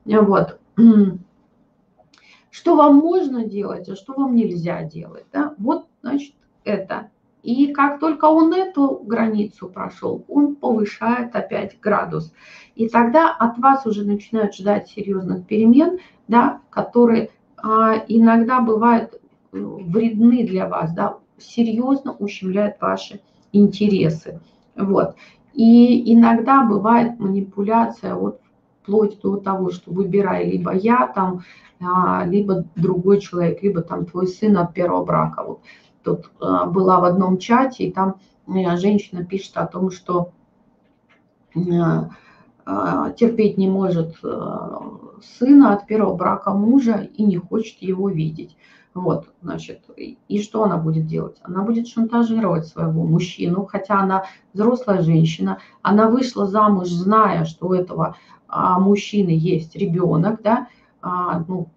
Вот. 0.05 0.59
Что 2.49 2.75
вам 2.75 2.97
можно 2.97 3.45
делать, 3.45 3.87
а 3.87 3.95
что 3.95 4.13
вам 4.13 4.35
нельзя 4.35 4.83
делать. 4.83 5.25
Да? 5.31 5.53
Вот, 5.57 5.87
значит, 6.01 6.33
это. 6.63 7.09
И 7.43 7.67
как 7.73 7.99
только 7.99 8.25
он 8.25 8.53
эту 8.53 9.01
границу 9.05 9.67
прошел, 9.69 10.25
он 10.27 10.55
повышает 10.55 11.35
опять 11.35 11.79
градус. 11.79 12.33
И 12.75 12.89
тогда 12.89 13.33
от 13.33 13.57
вас 13.57 13.85
уже 13.85 14.03
начинают 14.03 14.55
ждать 14.55 14.89
серьезных 14.89 15.45
перемен, 15.45 15.99
да, 16.27 16.61
которые 16.69 17.29
а, 17.57 18.03
иногда 18.07 18.59
бывают 18.59 19.19
ну, 19.51 19.77
вредны 19.77 20.45
для 20.45 20.67
вас, 20.67 20.93
да, 20.93 21.17
серьезно 21.37 22.13
ущемляют 22.13 22.75
ваши 22.81 23.21
интересы. 23.53 24.41
Вот. 24.75 25.15
И 25.53 26.13
иногда 26.13 26.63
бывает 26.63 27.19
манипуляция 27.19 28.15
вот 28.15 28.41
вплоть 28.81 29.19
до 29.21 29.37
того, 29.37 29.71
что 29.71 29.91
выбирай 29.91 30.49
либо 30.49 30.73
я 30.73 31.07
там, 31.07 31.43
а, 31.79 32.25
либо 32.25 32.65
другой 32.75 33.19
человек, 33.21 33.63
либо 33.63 33.81
там 33.81 34.05
твой 34.05 34.27
сын 34.27 34.57
от 34.57 34.73
первого 34.73 35.05
брака. 35.05 35.43
Вот 35.43 35.61
тут 36.03 36.31
а, 36.39 36.65
была 36.65 36.99
в 36.99 37.03
одном 37.03 37.37
чате, 37.37 37.85
и 37.85 37.91
там 37.91 38.15
женщина 38.47 39.23
пишет 39.23 39.57
о 39.57 39.67
том, 39.67 39.91
что 39.91 40.31
а, 41.55 42.09
а, 42.65 43.11
терпеть 43.11 43.57
не 43.57 43.67
может 43.67 44.15
сына 44.17 45.73
от 45.73 45.85
первого 45.85 46.15
брака 46.15 46.51
мужа 46.51 47.07
и 47.15 47.23
не 47.23 47.37
хочет 47.37 47.81
его 47.81 48.09
видеть. 48.09 48.55
Вот, 48.95 49.29
значит, 49.41 49.83
и 49.97 50.41
что 50.41 50.63
она 50.63 50.77
будет 50.77 51.05
делать? 51.05 51.37
Она 51.43 51.61
будет 51.63 51.87
шантажировать 51.87 52.65
своего 52.65 53.03
мужчину, 53.03 53.65
хотя 53.65 53.99
она 53.99 54.25
взрослая 54.53 55.03
женщина, 55.03 55.59
она 55.83 56.09
вышла 56.09 56.47
замуж, 56.47 56.89
зная, 56.89 57.45
что 57.45 57.67
у 57.67 57.73
этого 57.73 58.15
мужчины 58.47 59.29
есть 59.29 59.75
ребенок, 59.75 60.41
да, 60.41 60.67
ну, 61.47 61.69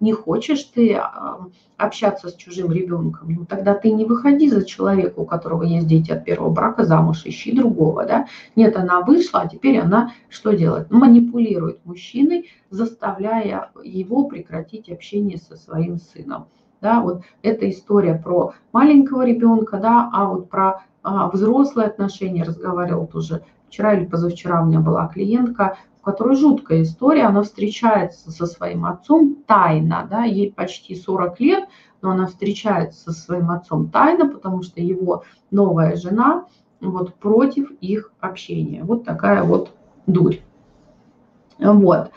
не 0.00 0.12
хочешь 0.12 0.64
ты 0.64 0.94
а, 0.94 1.46
общаться 1.76 2.28
с 2.28 2.34
чужим 2.34 2.72
ребенком, 2.72 3.32
ну 3.32 3.44
тогда 3.44 3.74
ты 3.74 3.90
не 3.90 4.04
выходи 4.04 4.48
за 4.48 4.64
человека, 4.64 5.20
у 5.20 5.24
которого 5.24 5.62
есть 5.62 5.86
дети 5.86 6.10
от 6.10 6.24
первого 6.24 6.50
брака, 6.50 6.84
замуж, 6.84 7.22
ищи 7.24 7.52
другого, 7.52 8.04
да. 8.04 8.26
Нет, 8.56 8.76
она 8.76 9.00
вышла, 9.00 9.42
а 9.42 9.48
теперь 9.48 9.78
она 9.78 10.12
что 10.28 10.52
делает? 10.52 10.90
Манипулирует 10.90 11.84
мужчиной, 11.84 12.50
заставляя 12.70 13.70
его 13.82 14.24
прекратить 14.24 14.90
общение 14.90 15.38
со 15.38 15.56
своим 15.56 15.98
сыном. 15.98 16.46
Да, 16.80 17.00
вот 17.00 17.22
эта 17.42 17.70
история 17.70 18.14
про 18.14 18.54
маленького 18.72 19.24
ребенка, 19.24 19.78
да, 19.78 20.10
а 20.12 20.26
вот 20.26 20.50
про 20.50 20.82
а, 21.04 21.28
взрослые 21.30 21.86
отношения 21.86 22.42
разговаривал 22.42 23.06
тоже 23.06 23.42
вчера 23.68 23.94
или 23.94 24.04
позавчера 24.04 24.62
у 24.62 24.66
меня 24.66 24.80
была 24.80 25.06
клиентка, 25.08 25.78
у 26.02 26.04
которой 26.04 26.34
жуткая 26.34 26.82
история, 26.82 27.24
она 27.24 27.42
встречается 27.42 28.32
со 28.32 28.46
своим 28.46 28.86
отцом 28.86 29.36
тайно, 29.46 30.06
да, 30.10 30.24
ей 30.24 30.52
почти 30.52 30.96
40 30.96 31.38
лет, 31.40 31.68
но 32.02 32.10
она 32.10 32.26
встречается 32.26 33.12
со 33.12 33.12
своим 33.12 33.50
отцом 33.50 33.88
тайно, 33.88 34.28
потому 34.28 34.62
что 34.62 34.80
его 34.80 35.22
новая 35.52 35.94
жена 35.96 36.46
вот 36.80 37.14
против 37.14 37.70
их 37.80 38.12
общения. 38.18 38.82
Вот 38.82 39.04
такая 39.04 39.44
вот 39.44 39.70
дурь. 40.08 40.38
Вот. 41.58 42.10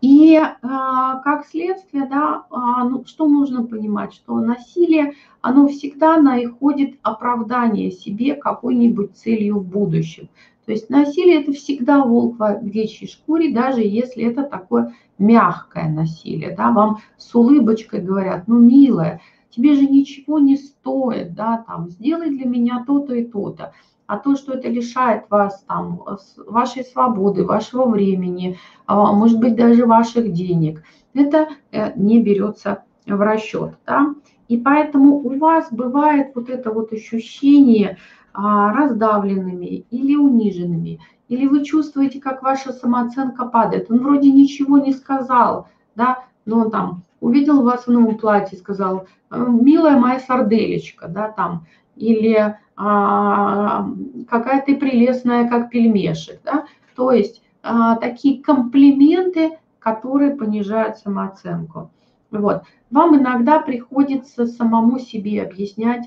И 0.00 0.36
а, 0.36 1.18
как 1.18 1.46
следствие, 1.46 2.06
да, 2.08 2.44
а, 2.50 2.84
ну, 2.84 3.04
что 3.06 3.26
нужно 3.26 3.64
понимать, 3.64 4.12
что 4.12 4.34
насилие, 4.34 5.14
оно 5.40 5.68
всегда 5.68 6.20
находит 6.20 6.98
оправдание 7.02 7.90
себе 7.90 8.34
какой-нибудь 8.34 9.16
целью 9.16 9.58
в 9.58 9.64
будущем. 9.64 10.28
То 10.66 10.72
есть 10.72 10.90
насилие– 10.90 11.40
это 11.42 11.52
всегда 11.52 12.04
волк 12.04 12.38
в 12.38 12.42
овечьей 12.42 13.08
шкуре, 13.08 13.52
даже 13.52 13.80
если 13.82 14.24
это 14.24 14.44
такое 14.44 14.94
мягкое 15.18 15.88
насилие. 15.88 16.54
Да? 16.56 16.70
Вам 16.70 16.98
с 17.16 17.34
улыбочкой 17.34 18.00
говорят, 18.00 18.46
ну, 18.46 18.58
милая, 18.58 19.20
тебе 19.50 19.74
же 19.74 19.86
ничего 19.86 20.38
не 20.38 20.56
стоит, 20.56 21.34
да, 21.34 21.64
там, 21.66 21.90
сделай 21.90 22.30
для 22.30 22.46
меня 22.46 22.84
то-то 22.86 23.14
и 23.14 23.24
то-то. 23.24 23.72
А 24.06 24.18
то, 24.18 24.36
что 24.36 24.54
это 24.54 24.68
лишает 24.68 25.24
вас 25.30 25.64
там 25.66 26.02
вашей 26.46 26.84
свободы, 26.84 27.44
вашего 27.44 27.86
времени, 27.86 28.58
а, 28.86 29.12
может 29.12 29.38
быть, 29.38 29.56
даже 29.56 29.86
ваших 29.86 30.32
денег, 30.32 30.82
это 31.14 31.48
э, 31.70 31.92
не 31.96 32.20
берется 32.20 32.84
в 33.06 33.20
расчет. 33.20 33.74
Да? 33.86 34.14
И 34.48 34.58
поэтому 34.58 35.16
у 35.16 35.38
вас 35.38 35.68
бывает 35.70 36.32
вот 36.34 36.50
это 36.50 36.72
вот 36.72 36.92
ощущение 36.92 37.96
раздавленными 38.34 39.84
или 39.90 40.16
униженными, 40.16 41.00
или 41.28 41.46
вы 41.46 41.64
чувствуете, 41.64 42.20
как 42.20 42.42
ваша 42.42 42.72
самооценка 42.72 43.46
падает. 43.46 43.90
Он 43.90 43.98
вроде 43.98 44.30
ничего 44.30 44.78
не 44.78 44.92
сказал, 44.92 45.68
да, 45.94 46.24
но 46.44 46.60
он 46.60 46.70
там 46.70 47.02
увидел 47.20 47.62
вас 47.62 47.86
в 47.86 47.90
новом 47.90 48.18
платье, 48.18 48.58
сказал, 48.58 49.06
«Э, 49.30 49.46
милая 49.48 49.96
моя 49.96 50.18
сарделечка, 50.20 51.08
да, 51.08 51.28
там, 51.30 51.66
или 51.96 52.56
а, 52.76 53.86
какая 54.28 54.62
ты 54.62 54.76
прелестная, 54.76 55.48
как 55.48 55.70
пельмешек, 55.70 56.40
да, 56.42 56.64
то 56.96 57.12
есть 57.12 57.42
а, 57.62 57.96
такие 57.96 58.42
комплименты, 58.42 59.58
которые 59.78 60.34
понижают 60.34 60.98
самооценку. 60.98 61.90
Вот. 62.30 62.62
Вам 62.92 63.16
иногда 63.16 63.58
приходится 63.58 64.46
самому 64.46 64.98
себе 64.98 65.42
объяснять, 65.42 66.06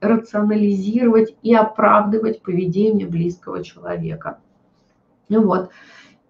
рационализировать 0.00 1.34
и 1.42 1.52
оправдывать 1.52 2.42
поведение 2.42 3.08
близкого 3.08 3.64
человека. 3.64 4.38
Вот. 5.28 5.70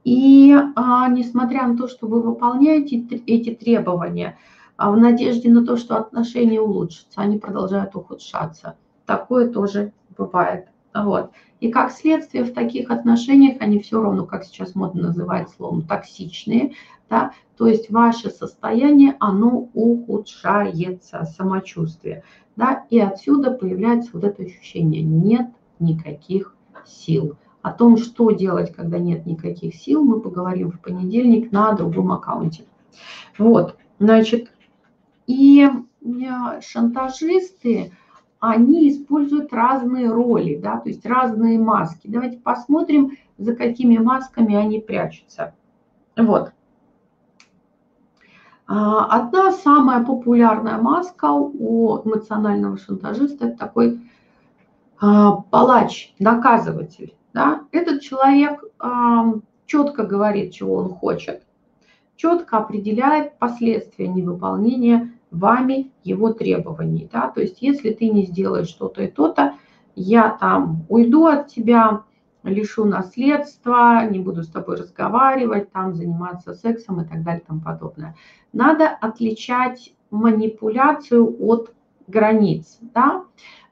И 0.05 0.57
а, 0.77 1.09
несмотря 1.09 1.67
на 1.69 1.77
то, 1.77 1.89
что 1.89 2.07
вы 2.07 2.23
выполняете 2.23 3.05
эти 3.27 3.55
требования, 3.55 4.39
а 4.79 4.91
в 4.91 4.97
надежде 4.97 5.51
на 5.51 5.65
то, 5.65 5.77
что 5.77 5.99
отношения 5.99 6.59
улучшатся, 6.59 7.21
они 7.21 7.39
продолжают 7.39 7.95
ухудшаться. 7.95 8.77
Такое 9.05 9.51
тоже 9.51 9.93
бывает. 10.17 10.69
Вот. 10.95 11.33
И 11.63 11.71
как 11.71 11.93
следствие 11.93 12.43
в 12.43 12.53
таких 12.53 12.91
отношениях 12.91 13.59
они 13.61 13.79
все 13.79 14.03
равно, 14.03 14.27
как 14.27 14.43
сейчас 14.43 14.75
модно 14.75 15.03
называть 15.03 15.49
словом, 15.49 15.83
токсичные, 15.83 16.73
да, 17.09 17.35
то 17.57 17.69
есть 17.69 17.89
ваше 17.89 18.31
состояние, 18.31 19.15
оно 19.21 19.69
ухудшается, 19.73 21.25
самочувствие, 21.25 22.25
да, 22.57 22.85
и 22.91 22.99
отсюда 22.99 23.53
появляется 23.53 24.11
вот 24.13 24.25
это 24.25 24.43
ощущение, 24.43 25.03
нет 25.03 25.51
никаких 25.79 26.57
сил. 26.85 27.37
О 27.63 27.71
том, 27.71 27.97
что 27.97 28.33
делать, 28.33 28.75
когда 28.75 28.99
нет 28.99 29.25
никаких 29.25 29.77
сил, 29.77 30.03
мы 30.03 30.21
поговорим 30.21 30.73
в 30.73 30.81
понедельник 30.81 31.53
на 31.53 31.71
другом 31.75 32.11
аккаунте. 32.11 32.65
Вот, 33.39 33.77
значит, 34.01 34.51
и 35.29 35.65
э, 35.65 36.61
шантажисты, 36.61 37.93
они 38.43 38.91
используют 38.91 39.53
разные 39.53 40.11
роли, 40.11 40.57
да, 40.57 40.79
то 40.79 40.89
есть 40.89 41.07
разные 41.07 41.61
маски. 41.61 42.09
Давайте 42.09 42.39
посмотрим, 42.39 43.13
за 43.39 43.55
какими 43.55 43.99
масками 43.99 44.57
они 44.57 44.81
прячутся. 44.81 45.55
Вот. 46.17 46.51
А, 48.67 49.05
одна 49.05 49.53
самая 49.53 50.05
популярная 50.05 50.79
маска 50.79 51.31
у 51.31 52.03
эмоционального 52.05 52.79
шантажиста– 52.79 53.47
это 53.47 53.59
такой 53.59 54.01
а, 55.01 55.37
палач, 55.37 56.13
наказыватель. 56.19 57.15
Да? 57.33 57.63
Этот 57.71 58.03
человек 58.03 58.65
четко 59.67 60.03
говорит, 60.03 60.53
чего 60.53 60.79
он 60.79 60.89
хочет, 60.89 61.45
четко 62.17 62.59
определяет 62.59 63.39
последствия 63.39 64.09
невыполнения 64.09 65.12
вами 65.33 65.91
его 66.05 66.33
требований. 66.33 67.09
Да? 67.13 67.29
То 67.29 67.41
есть 67.41 67.63
если 67.63 67.91
ты 67.91 68.11
не 68.11 68.27
сделаешь 68.27 68.69
что-то 68.69 69.03
и 69.03 69.09
то-то, 69.09 69.55
я 69.95 70.31
там 70.31 70.85
уйду 70.89 71.27
от 71.27 71.49
тебя, 71.49 72.03
лишу 72.43 72.85
наследства, 72.85 74.07
не 74.09 74.19
буду 74.19 74.43
с 74.43 74.49
тобой 74.49 74.77
разговаривать, 74.77 75.71
там 75.71 75.95
заниматься 75.95 76.55
сексом 76.55 77.01
и 77.01 77.05
так 77.05 77.23
далее 77.23 77.41
и 77.41 77.47
тому 77.47 77.61
подобное. 77.61 78.17
Надо 78.53 78.89
отличать 78.89 79.95
манипуляцию 80.11 81.37
от 81.41 81.73
границ. 82.07 82.79
Да? 82.81 83.25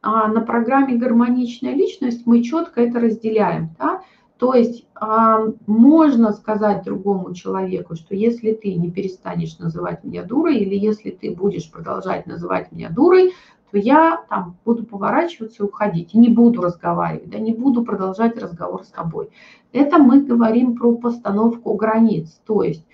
А 0.03 0.29
на 0.29 0.41
программе 0.41 0.97
«Гармоничная 0.97 1.75
личность» 1.75 2.27
мы 2.27 2.43
четко 2.43 2.81
это 2.81 3.01
разделяем. 3.01 3.71
Да? 3.79 4.03
То 4.41 4.55
есть 4.55 4.87
а, 4.95 5.49
можно 5.67 6.33
сказать 6.33 6.83
другому 6.83 7.35
человеку, 7.35 7.95
что 7.95 8.15
если 8.15 8.53
ты 8.55 8.75
не 8.75 8.91
перестанешь 8.91 9.59
называть 9.59 10.03
меня 10.03 10.25
дурой, 10.25 10.57
или 10.57 10.75
если 10.75 11.11
ты 11.11 11.31
будешь 11.31 11.71
продолжать 11.71 12.27
называть 12.27 12.73
меня 12.73 12.89
дурой, 12.89 13.35
то 13.71 13.77
я 13.77 14.25
там 14.31 14.57
буду 14.65 14.87
поворачиваться 14.87 15.63
и 15.63 15.67
уходить, 15.67 16.15
и 16.15 16.19
не 16.19 16.31
буду 16.31 16.63
разговаривать, 16.63 17.29
да, 17.29 17.39
не 17.39 17.53
буду 17.53 17.85
продолжать 17.85 18.43
разговор 18.43 18.83
с 18.85 18.89
тобой. 18.89 19.29
Это 19.73 19.99
мы 19.99 20.23
говорим 20.23 20.75
про 20.75 20.97
постановку 20.97 21.75
границ, 21.75 22.41
то 22.47 22.63
есть 22.63 22.87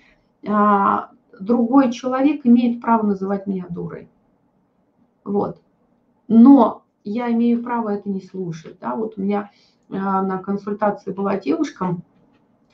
а, 0.45 1.11
другой 1.39 1.93
человек 1.93 2.41
имеет 2.43 2.81
право 2.81 3.05
называть 3.05 3.47
меня 3.47 3.67
дурой. 3.69 4.09
Вот. 5.23 5.61
Но 6.27 6.83
я 7.05 7.31
имею 7.31 7.63
право 7.63 7.87
это 7.87 8.09
не 8.09 8.21
слушать. 8.21 8.77
Да? 8.81 8.95
Вот 8.95 9.13
у 9.17 9.21
меня 9.21 9.49
на 9.89 10.37
консультации 10.39 11.11
была 11.11 11.37
девушка, 11.37 11.97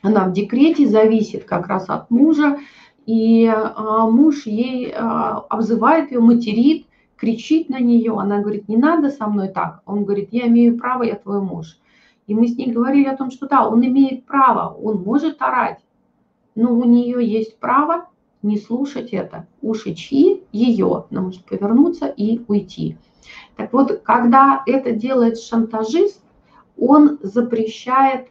она 0.04 0.26
в 0.26 0.34
декрете, 0.34 0.88
зависит 0.88 1.46
как 1.46 1.68
раз 1.68 1.90
от 1.90 2.12
мужа, 2.12 2.60
и 3.06 3.48
а, 3.48 4.08
муж 4.08 4.46
ей 4.46 4.94
а, 4.94 5.46
обзывает 5.50 6.12
ее, 6.12 6.20
материт, 6.20 6.88
кричит 7.16 7.70
на 7.70 7.80
нее. 7.80 8.14
Она 8.18 8.40
говорит, 8.40 8.68
не 8.68 8.78
надо 8.78 9.10
со 9.10 9.28
мной 9.28 9.48
так. 9.48 9.82
Он 9.86 10.04
говорит, 10.04 10.30
я 10.32 10.48
имею 10.48 10.78
право, 10.78 11.04
я 11.04 11.16
твой 11.16 11.42
муж. 11.42 11.78
И 12.28 12.36
мы 12.36 12.48
с 12.48 12.58
ней 12.58 12.72
говорили 12.72 13.06
о 13.06 13.18
том, 13.18 13.32
что 13.32 13.48
да, 13.48 13.68
он 13.68 13.86
имеет 13.86 14.26
право, 14.26 14.74
он 14.74 15.04
может 15.04 15.42
орать, 15.42 15.80
но 16.56 16.74
у 16.74 16.84
нее 16.86 17.26
есть 17.26 17.58
право 17.60 18.08
не 18.42 18.58
слушать 18.58 19.10
это. 19.12 19.48
Уши 19.62 19.94
чьи? 19.94 20.44
Ее. 20.52 21.06
Она 21.10 21.22
может 21.22 21.46
повернуться 21.46 22.08
и 22.08 22.42
уйти. 22.48 22.98
Так 23.56 23.72
вот, 23.72 24.02
когда 24.04 24.64
это 24.66 24.92
делает 24.92 25.40
шантажист, 25.40 26.23
он 26.78 27.20
запрещает 27.22 28.30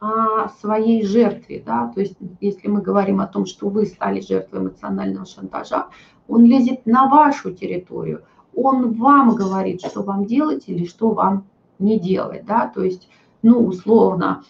а, 0.00 0.48
своей 0.60 1.04
жертве, 1.04 1.62
да, 1.64 1.90
то 1.94 2.00
есть 2.00 2.16
если 2.40 2.68
мы 2.68 2.80
говорим 2.80 3.20
о 3.20 3.26
том, 3.26 3.46
что 3.46 3.68
вы 3.68 3.86
стали 3.86 4.20
жертвой 4.20 4.60
эмоционального 4.60 5.26
шантажа, 5.26 5.86
он 6.26 6.44
лезет 6.44 6.86
на 6.86 7.08
вашу 7.08 7.52
территорию, 7.52 8.22
он 8.54 8.92
вам 8.94 9.34
говорит, 9.34 9.82
что 9.82 10.02
вам 10.02 10.24
делать 10.24 10.64
или 10.68 10.86
что 10.86 11.10
вам 11.10 11.44
не 11.78 11.98
делать, 11.98 12.46
да, 12.46 12.66
то 12.74 12.82
есть, 12.82 13.08
ну, 13.42 13.64
условно, 13.64 14.42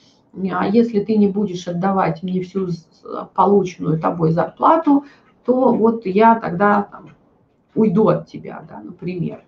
а 0.52 0.66
если 0.68 1.00
ты 1.00 1.16
не 1.16 1.28
будешь 1.28 1.66
отдавать 1.66 2.22
мне 2.22 2.42
всю 2.42 2.68
полученную 3.34 3.98
тобой 3.98 4.32
зарплату, 4.32 5.04
то 5.44 5.72
вот 5.72 6.06
я 6.06 6.38
тогда 6.38 6.82
там, 6.82 7.10
уйду 7.74 8.08
от 8.08 8.28
тебя, 8.28 8.64
да, 8.68 8.80
например. 8.80 9.42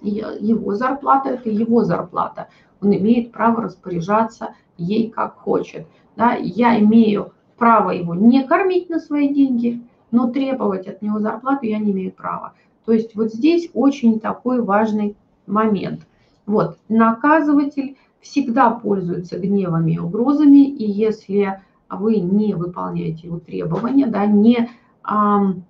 Его 0.00 0.74
зарплата– 0.74 1.28
это 1.30 1.48
его 1.48 1.84
зарплата. 1.84 2.48
Он 2.84 2.94
имеет 2.94 3.32
право 3.32 3.62
распоряжаться 3.62 4.54
ей 4.76 5.10
как 5.10 5.36
хочет. 5.36 5.86
Да? 6.16 6.34
Я 6.34 6.78
имею 6.80 7.32
право 7.56 7.90
его 7.90 8.14
не 8.14 8.44
кормить 8.44 8.90
на 8.90 8.98
свои 8.98 9.32
деньги, 9.32 9.82
но 10.10 10.30
требовать 10.30 10.86
от 10.86 11.02
него 11.02 11.18
зарплату 11.18 11.66
я 11.66 11.78
не 11.78 11.92
имею 11.92 12.12
права. 12.12 12.52
То 12.84 12.92
есть 12.92 13.16
вот 13.16 13.32
здесь 13.32 13.70
очень 13.72 14.20
такой 14.20 14.62
важный 14.62 15.16
момент. 15.46 16.06
Вот, 16.46 16.78
наказыватель 16.88 17.96
всегда 18.20 18.70
пользуется 18.70 19.38
гневами 19.38 19.92
и 19.92 19.98
угрозами, 19.98 20.66
и 20.66 20.84
если 20.90 21.62
вы 21.88 22.16
не 22.16 22.54
выполняете 22.54 23.28
его 23.28 23.38
требования, 23.38 24.06
да, 24.06 24.26
не 24.26 24.68
ам, 25.02 25.64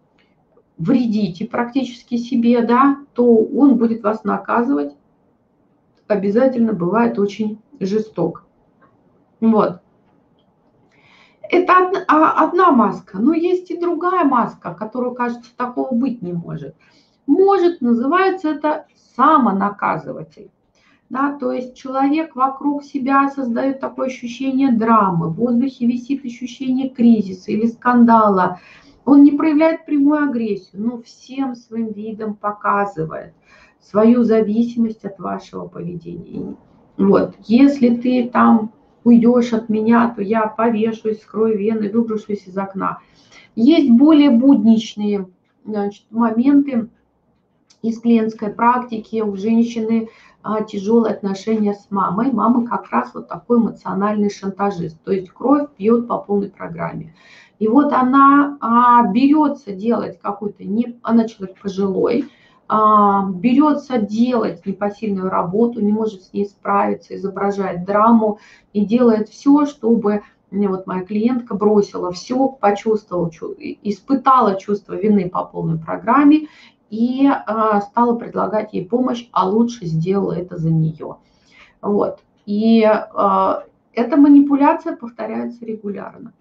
вредите 0.78 1.46
практически 1.46 2.16
себе, 2.16 2.62
да, 2.62 2.98
то 3.14 3.24
он 3.24 3.76
будет 3.76 4.02
вас 4.02 4.24
наказывать, 4.24 4.94
обязательно 6.08 6.72
бывает 6.72 7.18
очень 7.18 7.60
жесток. 7.80 8.44
Вот. 9.40 9.80
Это 11.50 11.76
одна, 11.76 12.04
а, 12.08 12.44
одна 12.44 12.70
маска, 12.70 13.18
но 13.18 13.34
есть 13.34 13.70
и 13.70 13.78
другая 13.78 14.24
маска, 14.24 14.74
которую, 14.74 15.14
кажется, 15.14 15.50
такого 15.56 15.94
быть 15.94 16.22
не 16.22 16.32
может. 16.32 16.74
Может, 17.26 17.80
называется 17.80 18.48
это 18.48 18.86
самонаказыватель. 19.14 20.50
Да, 21.10 21.36
то 21.38 21.52
есть 21.52 21.76
человек 21.76 22.34
вокруг 22.34 22.82
себя 22.82 23.28
создает 23.28 23.78
такое 23.78 24.06
ощущение 24.06 24.72
драмы, 24.72 25.28
в 25.28 25.34
воздухе 25.34 25.86
висит 25.86 26.24
ощущение 26.24 26.88
кризиса 26.88 27.52
или 27.52 27.66
скандала. 27.66 28.58
Он 29.04 29.22
не 29.22 29.32
проявляет 29.32 29.84
прямую 29.84 30.24
агрессию, 30.24 30.82
но 30.82 31.02
всем 31.02 31.54
своим 31.54 31.92
видом 31.92 32.34
показывает 32.34 33.34
свою 33.90 34.24
зависимость 34.24 35.04
от 35.04 35.18
вашего 35.18 35.66
поведения. 35.66 36.56
Вот, 36.96 37.34
если 37.46 37.96
ты 37.96 38.28
там 38.28 38.72
уйдешь 39.04 39.52
от 39.52 39.68
меня, 39.68 40.12
то 40.14 40.22
я 40.22 40.46
повешусь, 40.46 41.20
скрою 41.20 41.58
вены, 41.58 41.90
выброшусь 41.90 42.46
из 42.46 42.56
окна. 42.56 42.98
Есть 43.54 43.90
более 43.90 44.30
будничные 44.30 45.28
значит, 45.64 46.04
моменты 46.10 46.88
из 47.82 48.00
клиентской 48.00 48.50
практики 48.50 49.20
у 49.20 49.36
женщины 49.36 50.08
а, 50.42 50.62
тяжелые 50.62 51.14
отношения 51.14 51.74
с 51.74 51.90
мамой. 51.90 52.32
Мама 52.32 52.66
как 52.66 52.90
раз 52.90 53.12
вот 53.14 53.28
такой 53.28 53.58
эмоциональный 53.58 54.30
шантажист, 54.30 55.02
то 55.04 55.12
есть 55.12 55.30
кровь 55.30 55.68
пьет 55.76 56.08
по 56.08 56.18
полной 56.18 56.50
программе. 56.50 57.14
И 57.58 57.68
вот 57.68 57.92
она 57.92 58.56
а, 58.60 59.06
берется 59.10 59.72
делать 59.72 60.18
какую-то, 60.20 60.64
не, 60.64 60.98
она 61.02 61.28
человек 61.28 61.58
пожилой, 61.60 62.24
берется 62.68 63.98
делать 63.98 64.64
непосильную 64.64 65.28
работу, 65.28 65.80
не 65.80 65.92
может 65.92 66.22
с 66.22 66.32
ней 66.32 66.46
справиться, 66.46 67.14
изображает 67.14 67.84
драму 67.84 68.38
и 68.72 68.84
делает 68.84 69.28
все, 69.28 69.66
чтобы 69.66 70.22
мне 70.50 70.68
вот 70.68 70.86
моя 70.86 71.02
клиентка 71.02 71.54
бросила 71.54 72.12
все, 72.12 72.48
почувствовала, 72.48 73.30
испытала 73.58 74.58
чувство 74.58 74.94
вины 74.94 75.28
по 75.28 75.44
полной 75.44 75.78
программе 75.78 76.46
и 76.90 77.26
а, 77.26 77.80
стала 77.80 78.14
предлагать 78.16 78.72
ей 78.72 78.86
помощь, 78.86 79.28
а 79.32 79.48
лучше 79.48 79.86
сделала 79.86 80.32
это 80.32 80.56
за 80.56 80.70
нее. 80.70 81.16
Вот. 81.82 82.20
И 82.46 82.84
а, 82.84 83.64
эта 83.92 84.16
манипуляция 84.16 84.96
повторяется 84.96 85.64
регулярно. 85.64 86.32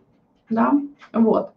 Да? 0.50 0.74
Вот. 1.12 1.54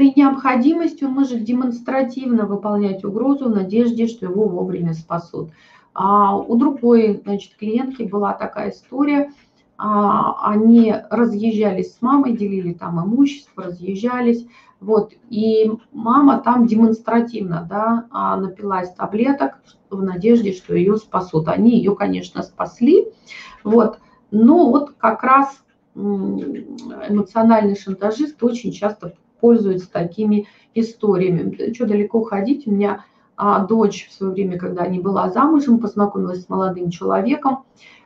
При 0.00 0.14
необходимости 0.16 1.04
он 1.04 1.10
может 1.10 1.44
демонстративно 1.44 2.46
выполнять 2.46 3.04
угрозу 3.04 3.50
в 3.50 3.54
надежде, 3.54 4.06
что 4.06 4.24
его 4.24 4.48
вовремя 4.48 4.94
спасут. 4.94 5.50
А 5.92 6.38
у 6.38 6.56
другой 6.56 7.20
значит, 7.22 7.54
клиентки 7.58 8.04
была 8.04 8.32
такая 8.32 8.70
история, 8.70 9.34
а, 9.76 10.52
они 10.52 10.94
разъезжались 11.10 11.96
с 11.96 12.00
мамой, 12.00 12.34
делили 12.34 12.72
там 12.72 12.98
имущество, 13.04 13.64
разъезжались, 13.64 14.46
вот, 14.80 15.12
и 15.28 15.70
мама 15.92 16.40
там 16.40 16.66
демонстративно, 16.66 17.66
да, 17.68 18.06
а, 18.10 18.38
напилась 18.38 18.94
таблеток 18.94 19.58
в 19.90 20.02
надежде, 20.02 20.54
что 20.54 20.74
ее 20.74 20.96
спасут. 20.96 21.46
Они 21.46 21.72
ее, 21.76 21.94
конечно, 21.94 22.42
спасли, 22.42 23.06
вот, 23.64 23.98
но 24.30 24.70
вот 24.70 24.92
как 24.96 25.22
раз 25.22 25.62
эмоциональный 25.94 27.76
шантажист 27.76 28.42
очень 28.42 28.72
часто 28.72 29.12
пользуется 29.40 29.90
такими 29.90 30.46
историями. 30.74 31.72
Что 31.72 31.86
далеко 31.86 32.22
ходить, 32.22 32.66
у 32.66 32.72
меня 32.72 33.04
а, 33.36 33.64
дочь 33.64 34.08
в 34.08 34.12
свое 34.12 34.32
время, 34.32 34.58
когда 34.58 34.86
не 34.86 35.00
была 35.00 35.30
замужем, 35.30 35.78
познакомилась 35.78 36.44
с 36.44 36.48
молодым 36.48 36.90
человеком, 36.90 37.64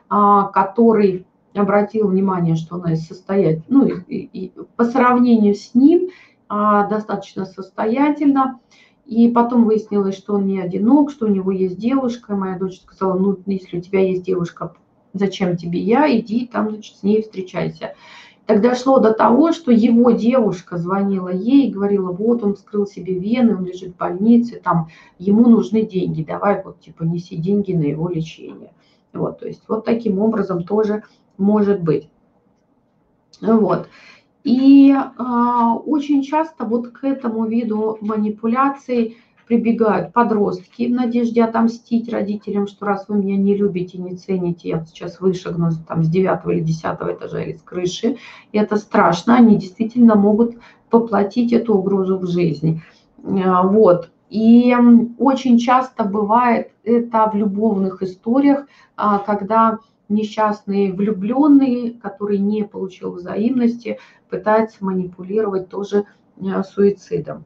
а, 0.09 0.43
который 0.43 1.25
обратил 1.53 2.07
внимание, 2.07 2.55
что 2.55 2.75
она 2.75 2.95
состоять, 2.95 3.61
ну, 3.69 3.85
и, 3.85 4.17
и, 4.17 4.53
по 4.75 4.85
сравнению 4.85 5.55
с 5.55 5.73
ним 5.73 6.09
а, 6.47 6.87
достаточно 6.87 7.45
состоятельна. 7.45 8.59
И 9.05 9.29
потом 9.29 9.65
выяснилось, 9.65 10.17
что 10.17 10.33
он 10.33 10.47
не 10.47 10.59
одинок, 10.59 11.11
что 11.11 11.27
у 11.27 11.29
него 11.29 11.51
есть 11.51 11.77
девушка. 11.77 12.35
Моя 12.35 12.57
дочь 12.57 12.81
сказала, 12.81 13.17
ну, 13.17 13.37
если 13.45 13.77
у 13.77 13.81
тебя 13.81 13.99
есть 13.99 14.23
девушка, 14.23 14.73
зачем 15.13 15.57
тебе 15.57 15.79
я, 15.79 16.09
иди 16.17 16.47
там, 16.47 16.69
значит, 16.69 16.95
с 16.97 17.03
ней 17.03 17.21
встречайся. 17.21 17.93
Тогда 18.45 18.75
шло 18.75 18.99
до 18.99 19.11
того, 19.11 19.51
что 19.53 19.71
его 19.71 20.11
девушка 20.11 20.77
звонила 20.77 21.29
ей 21.29 21.67
и 21.67 21.71
говорила, 21.71 22.11
вот 22.11 22.43
он 22.43 22.55
вскрыл 22.55 22.85
себе 22.85 23.17
вены, 23.17 23.57
он 23.57 23.65
лежит 23.65 23.93
в 23.93 23.97
больнице, 23.97 24.61
там 24.63 24.89
ему 25.17 25.49
нужны 25.49 25.81
деньги, 25.81 26.23
давай 26.23 26.61
вот 26.63 26.79
типа 26.79 27.03
неси 27.03 27.37
деньги 27.37 27.73
на 27.73 27.83
его 27.83 28.07
лечение. 28.07 28.71
Вот, 29.13 29.39
то 29.39 29.47
есть 29.47 29.63
вот 29.67 29.85
таким 29.85 30.19
образом 30.19 30.63
тоже 30.63 31.03
может 31.37 31.81
быть. 31.81 32.09
Вот. 33.41 33.87
И 34.43 34.91
э, 34.91 35.23
очень 35.85 36.21
часто 36.21 36.65
вот 36.65 36.89
к 36.89 37.03
этому 37.03 37.47
виду 37.47 37.97
манипуляций 38.01 39.17
прибегают 39.47 40.11
подростки 40.11 40.87
в 40.87 40.91
надежде 40.91 41.43
отомстить 41.43 42.11
родителям, 42.11 42.67
что 42.67 42.85
раз 42.85 43.05
вы 43.07 43.17
меня 43.17 43.37
не 43.37 43.55
любите, 43.55 43.97
не 43.97 44.15
цените, 44.15 44.69
я 44.69 44.85
сейчас 44.85 45.19
вышагну 45.19 45.69
там 45.87 46.03
с 46.03 46.09
девятого 46.09 46.51
или 46.51 46.61
десятого 46.61 47.13
этажа 47.13 47.41
или 47.41 47.55
с 47.55 47.61
крыши. 47.61 48.17
И 48.51 48.57
это 48.57 48.77
страшно, 48.77 49.35
они 49.35 49.57
действительно 49.57 50.15
могут 50.15 50.55
воплотить 50.91 51.53
эту 51.53 51.75
угрозу 51.75 52.17
в 52.17 52.27
жизни. 52.27 52.81
А, 53.23 53.63
вот. 53.63 54.09
И 54.29 54.75
очень 55.19 55.59
часто 55.59 56.03
бывает 56.03 56.71
это 56.83 57.29
в 57.31 57.35
любовных 57.35 58.01
историях, 58.01 58.65
а, 58.95 59.19
когда 59.19 59.79
несчастный 60.09 60.91
влюбленный, 60.91 61.91
который 62.01 62.37
не 62.39 62.63
получил 62.63 63.11
взаимности, 63.11 63.99
пытается 64.29 64.83
манипулировать 64.83 65.69
тоже 65.69 66.05
а, 66.41 66.63
суицидом. 66.63 67.45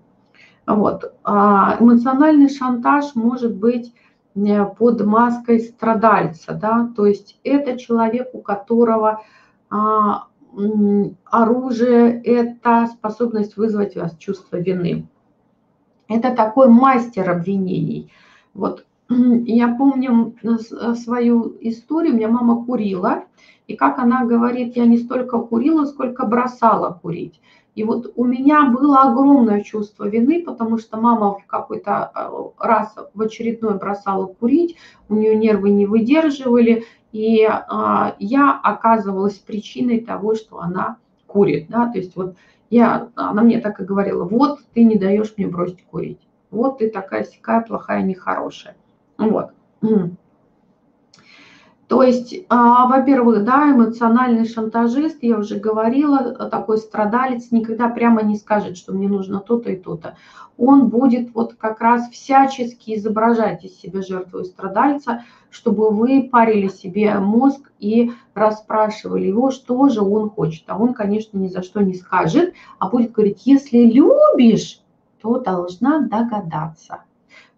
Вот. 0.69 1.15
А 1.23 1.77
эмоциональный 1.79 2.47
шантаж 2.47 3.15
может 3.15 3.55
быть 3.55 3.91
э, 4.35 4.65
под 4.65 5.03
маской 5.03 5.61
страдальца, 5.61 6.53
да, 6.53 6.91
то 6.95 7.07
есть 7.07 7.39
это 7.43 7.75
человек, 7.75 8.29
у 8.33 8.41
которого 8.41 9.23
а, 9.71 10.27
оружие– 11.25 12.21
это 12.23 12.85
способность 12.85 13.57
вызвать 13.57 13.97
у 13.97 14.01
вас 14.01 14.15
чувство 14.17 14.57
вины. 14.57 15.07
Это 16.07 16.35
такой 16.35 16.67
мастер 16.67 17.31
обвинений. 17.31 18.11
Вот 18.53 18.85
я 19.09 19.73
помню 19.75 20.35
э, 20.43 20.93
свою 20.93 21.57
историю, 21.61 22.13
у 22.13 22.17
меня 22.17 22.27
мама 22.27 22.63
курила, 22.63 23.23
и 23.65 23.75
как 23.75 23.97
она 23.97 24.23
говорит, 24.23 24.75
я 24.75 24.85
не 24.85 24.99
столько 24.99 25.39
курила, 25.39 25.85
сколько 25.85 26.27
бросала 26.27 26.93
курить. 26.93 27.41
И 27.79 27.83
вот 27.85 28.11
у 28.17 28.25
меня 28.25 28.69
было 28.69 29.03
огромное 29.03 29.63
чувство 29.63 30.03
вины, 30.05 30.43
потому 30.43 30.79
что 30.79 30.99
мама 30.99 31.35
в 31.35 31.45
какой-то 31.45 32.11
э, 32.13 32.29
раз 32.59 32.93
в 33.13 33.21
очередной 33.21 33.77
бросала 33.77 34.25
курить, 34.25 34.75
у 35.07 35.15
нее 35.15 35.33
нервы 35.33 35.69
не 35.69 35.85
выдерживали, 35.85 36.83
и 37.13 37.47
а, 37.49 38.17
я 38.19 38.59
оказывалась 38.61 39.35
причиной 39.35 40.01
того, 40.01 40.35
что 40.35 40.59
она 40.59 40.97
курит. 41.25 41.67
Да? 41.69 41.89
То 41.89 41.99
есть 41.99 42.17
вот 42.17 42.35
я, 42.69 43.07
она 43.15 43.43
мне 43.43 43.61
так 43.61 43.79
и 43.79 43.85
говорила, 43.85 44.25
вот 44.25 44.59
ты 44.73 44.83
не 44.83 44.97
даешь 44.97 45.33
мне 45.37 45.47
бросить 45.47 45.85
курить, 45.85 46.19
вот 46.51 46.79
ты 46.79 46.89
такая 46.89 47.23
сякая, 47.23 47.61
плохая, 47.61 48.01
нехорошая. 48.01 48.75
Вот. 49.17 49.51
То 51.89 52.03
есть, 52.03 52.35
а, 52.49 52.85
во-первых, 52.85 53.43
да, 53.43 53.71
эмоциональный 53.71 54.47
шантажист, 54.47 55.23
я 55.23 55.39
уже 55.39 55.55
говорила, 55.55 56.19
такой 56.47 56.77
страдалец 56.77 57.49
никогда 57.49 57.89
прямо 57.89 58.21
не 58.21 58.37
скажет, 58.37 58.77
что 58.77 58.93
мне 58.93 59.07
нужно 59.07 59.39
то-то 59.39 59.71
и 59.71 59.75
то-то. 59.75 60.15
Он 60.55 60.89
будет 60.89 61.33
вот 61.33 61.55
как 61.55 61.81
раз 61.81 62.07
всячески 62.11 62.95
изображать 62.95 63.65
из 63.65 63.75
себя 63.79 64.03
жертву 64.03 64.41
и 64.41 64.43
страдальца, 64.43 65.23
чтобы 65.49 65.89
вы 65.89 66.29
парили 66.31 66.67
себе 66.67 67.17
мозг 67.17 67.71
и 67.79 68.11
расспрашивали 68.35 69.25
его, 69.25 69.49
что 69.49 69.89
же 69.89 70.01
он 70.01 70.29
хочет. 70.29 70.65
А 70.67 70.77
он, 70.77 70.93
конечно, 70.93 71.39
ни 71.39 71.47
за 71.47 71.63
что 71.63 71.81
не 71.81 71.95
скажет, 71.95 72.53
а 72.77 72.87
будет 72.87 73.13
говорить, 73.13 73.41
если 73.45 73.79
любишь, 73.79 74.79
то 75.23 75.39
должна 75.39 76.01
догадаться. 76.01 77.01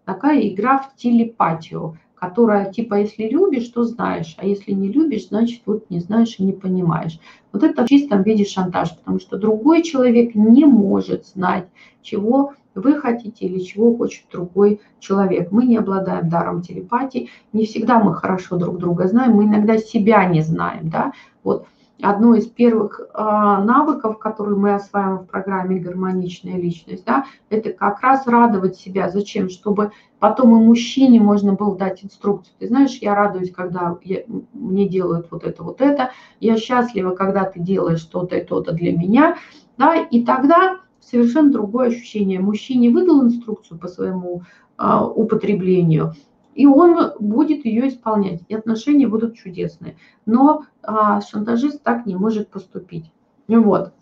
Такая 0.06 0.40
игра 0.48 0.78
в 0.78 0.96
телепатию 0.96 1.98
которая 2.22 2.70
типа, 2.70 3.00
если 3.00 3.24
любишь, 3.24 3.66
то 3.70 3.82
знаешь, 3.82 4.36
а 4.38 4.46
если 4.46 4.70
не 4.70 4.92
любишь, 4.92 5.26
значит, 5.26 5.62
вот 5.66 5.90
не 5.90 5.98
знаешь 5.98 6.36
и 6.38 6.44
не 6.44 6.52
понимаешь. 6.52 7.18
Вот 7.50 7.64
это 7.64 7.84
в 7.84 7.88
чистом 7.88 8.22
виде 8.22 8.44
шантаж, 8.44 8.96
потому 8.96 9.18
что 9.18 9.38
другой 9.38 9.82
человек 9.82 10.36
не 10.36 10.64
может 10.64 11.26
знать, 11.26 11.66
чего 12.00 12.52
вы 12.76 12.94
хотите 13.00 13.46
или 13.46 13.58
чего 13.58 13.96
хочет 13.96 14.26
другой 14.30 14.80
человек. 15.00 15.50
Мы 15.50 15.64
не 15.64 15.76
обладаем 15.76 16.28
даром 16.28 16.62
телепатии, 16.62 17.28
не 17.52 17.66
всегда 17.66 17.98
мы 17.98 18.14
хорошо 18.14 18.56
друг 18.56 18.78
друга 18.78 19.08
знаем, 19.08 19.32
мы 19.32 19.46
иногда 19.46 19.78
себя 19.78 20.24
не 20.24 20.42
знаем, 20.42 20.90
да, 20.90 21.10
вот 21.42 21.66
одно 22.02 22.34
из 22.34 22.46
первых 22.46 23.00
а, 23.14 23.62
навыков, 23.62 24.18
которые 24.18 24.56
мы 24.56 24.74
осваиваем 24.74 25.20
в 25.20 25.26
программе 25.26 25.78
«Гармоничная 25.78 26.56
личность», 26.56 27.04
да, 27.04 27.26
это 27.48 27.72
как 27.72 28.00
раз 28.00 28.26
радовать 28.26 28.76
себя. 28.76 29.08
Зачем? 29.08 29.48
Чтобы 29.48 29.92
потом 30.18 30.56
и 30.56 30.64
мужчине 30.64 31.20
можно 31.20 31.54
было 31.54 31.76
дать 31.76 32.04
инструкцию. 32.04 32.54
Ты 32.58 32.68
знаешь, 32.68 32.98
я 33.00 33.14
радуюсь, 33.14 33.52
когда 33.52 33.96
я, 34.02 34.22
мне 34.52 34.88
делают 34.88 35.28
вот 35.30 35.44
это, 35.44 35.62
вот 35.62 35.80
это. 35.80 36.10
Я 36.40 36.56
счастлива, 36.56 37.14
когда 37.14 37.44
ты 37.44 37.60
делаешь 37.60 38.04
то-то 38.04 38.36
и 38.36 38.44
то-то 38.44 38.72
для 38.72 38.96
меня. 38.96 39.36
Да, 39.78 39.96
и 39.96 40.24
тогда 40.24 40.78
совершенно 41.00 41.52
другое 41.52 41.88
ощущение. 41.88 42.40
Мужчине 42.40 42.90
выдал 42.90 43.22
инструкцию 43.22 43.78
по 43.78 43.88
своему 43.88 44.42
а, 44.76 45.06
употреблению– 45.06 46.14
и 46.54 46.66
он 46.66 47.12
будет 47.18 47.64
ее 47.64 47.88
исполнять, 47.88 48.42
и 48.48 48.54
отношения 48.54 49.06
будут 49.06 49.36
чудесные. 49.36 49.96
Но 50.26 50.64
а, 50.82 51.20
шантажист 51.20 51.82
так 51.82 52.06
не 52.06 52.16
может 52.16 52.48
поступить. 52.48 53.10
Вот. 53.48 53.92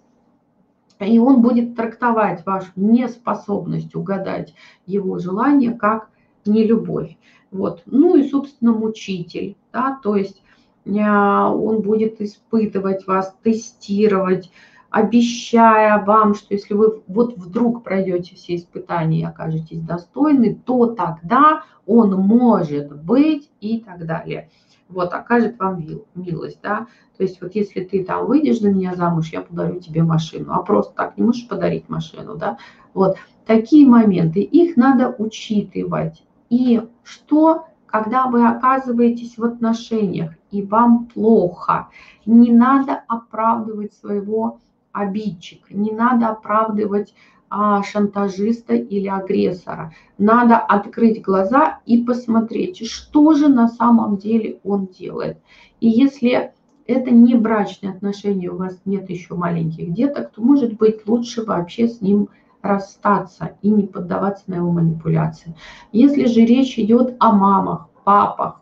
И 0.99 1.19
он 1.19 1.41
будет 1.41 1.77
трактовать 1.77 2.45
вашу 2.45 2.71
неспособность 2.77 3.95
угадать 3.95 4.55
его 4.87 5.19
желание 5.19 5.73
как 5.73 6.11
не 6.45 6.65
любовь. 6.65 7.17
Вот. 7.51 7.83
Ну 7.87 8.17
и, 8.17 8.29
собственно, 8.29 8.73
мучитель, 8.73 9.57
да, 9.73 9.99
то 10.03 10.17
есть 10.17 10.43
а, 10.87 11.53
он 11.53 11.81
будет 11.81 12.21
испытывать 12.21 13.07
вас, 13.07 13.35
тестировать, 13.43 14.51
обещая 14.91 16.05
вам, 16.05 16.35
что 16.35 16.55
если 16.55 16.75
вы 16.75 17.03
вот 17.07 17.37
вдруг 17.37 17.85
пройдете 17.85 18.35
все 18.35 18.57
испытания 18.57 19.21
и 19.21 19.25
окажетесь 19.25 19.81
достойны, 19.81 20.55
то 20.55 20.87
тогда 20.87 21.63
он 21.87 22.13
может 22.13 22.95
быть 23.03 23.51
и 23.61 23.81
так 23.81 24.05
далее. 24.07 24.51
Вот, 24.89 25.13
окажет 25.15 25.59
вам 25.61 25.85
милость, 26.17 26.59
да. 26.63 26.89
То 27.17 27.23
есть 27.23 27.41
вот 27.41 27.55
если 27.55 27.85
ты 27.85 28.05
там 28.05 28.27
выйдешь 28.27 28.61
за 28.61 28.71
меня 28.71 28.97
замуж, 28.97 29.31
я 29.33 29.43
подарю 29.43 29.79
тебе 29.79 30.03
машину, 30.03 30.53
а 30.53 30.63
просто 30.63 30.93
так 30.95 31.17
не 31.17 31.23
можешь 31.23 31.47
подарить 31.47 31.89
машину, 31.89 32.37
да. 32.37 32.59
Вот, 32.93 33.17
такие 33.47 33.87
моменты, 33.87 34.41
их 34.41 34.77
надо 34.77 35.15
учитывать. 35.17 36.25
И 36.49 36.83
что 37.05 37.67
когда 37.87 38.27
вы 38.27 38.47
оказываетесь 38.47 39.37
в 39.37 39.45
отношениях 39.45 40.33
и 40.51 40.63
вам 40.63 41.07
плохо, 41.07 41.89
не 42.27 42.53
надо 42.53 43.03
оправдывать 43.09 43.95
своего 43.95 44.61
обидчика, 44.93 45.75
не 45.75 45.93
надо 45.93 46.29
оправдывать 46.29 47.15
а, 47.49 47.83
шантажиста 47.83 48.75
или 48.75 49.09
агрессора. 49.09 49.93
Надо 50.19 50.57
открыть 50.57 51.23
глаза 51.23 51.81
и 51.85 52.03
посмотреть, 52.05 52.87
что 52.87 53.35
же 53.35 53.49
на 53.49 53.69
самом 53.69 54.19
деле 54.19 54.61
он 54.63 54.87
делает. 54.87 55.39
И 55.81 55.89
если 55.89 56.53
это 56.87 57.11
не 57.11 57.35
брачные 57.35 57.93
отношения, 57.93 58.51
у 58.51 58.57
вас 58.57 58.81
нет 58.85 59.11
еще 59.11 59.35
маленьких 59.35 59.93
деток, 59.93 60.33
то, 60.33 60.43
может 60.43 60.75
быть, 60.77 61.07
лучше 61.07 61.45
вообще 61.45 61.89
с 61.89 62.01
ним 62.01 62.29
расстаться 62.63 63.57
и 63.63 63.71
не 63.71 63.87
поддаваться 63.87 64.45
на 64.47 64.57
его 64.57 64.71
манипуляции. 64.71 65.55
Если 65.93 66.27
же 66.27 66.41
речь 66.43 66.79
идет 66.79 67.17
о 67.19 67.33
мамах, 67.33 67.89
папах, 68.05 68.61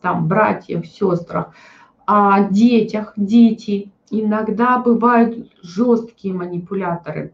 там, 0.00 0.28
братьях, 0.28 0.86
сестрах, 0.86 1.54
о 2.06 2.44
детях, 2.44 3.12
дети 3.16 3.92
иногда 4.10 4.78
бывают 4.78 5.50
жесткие 5.62 6.34
манипуляторы, 6.34 7.32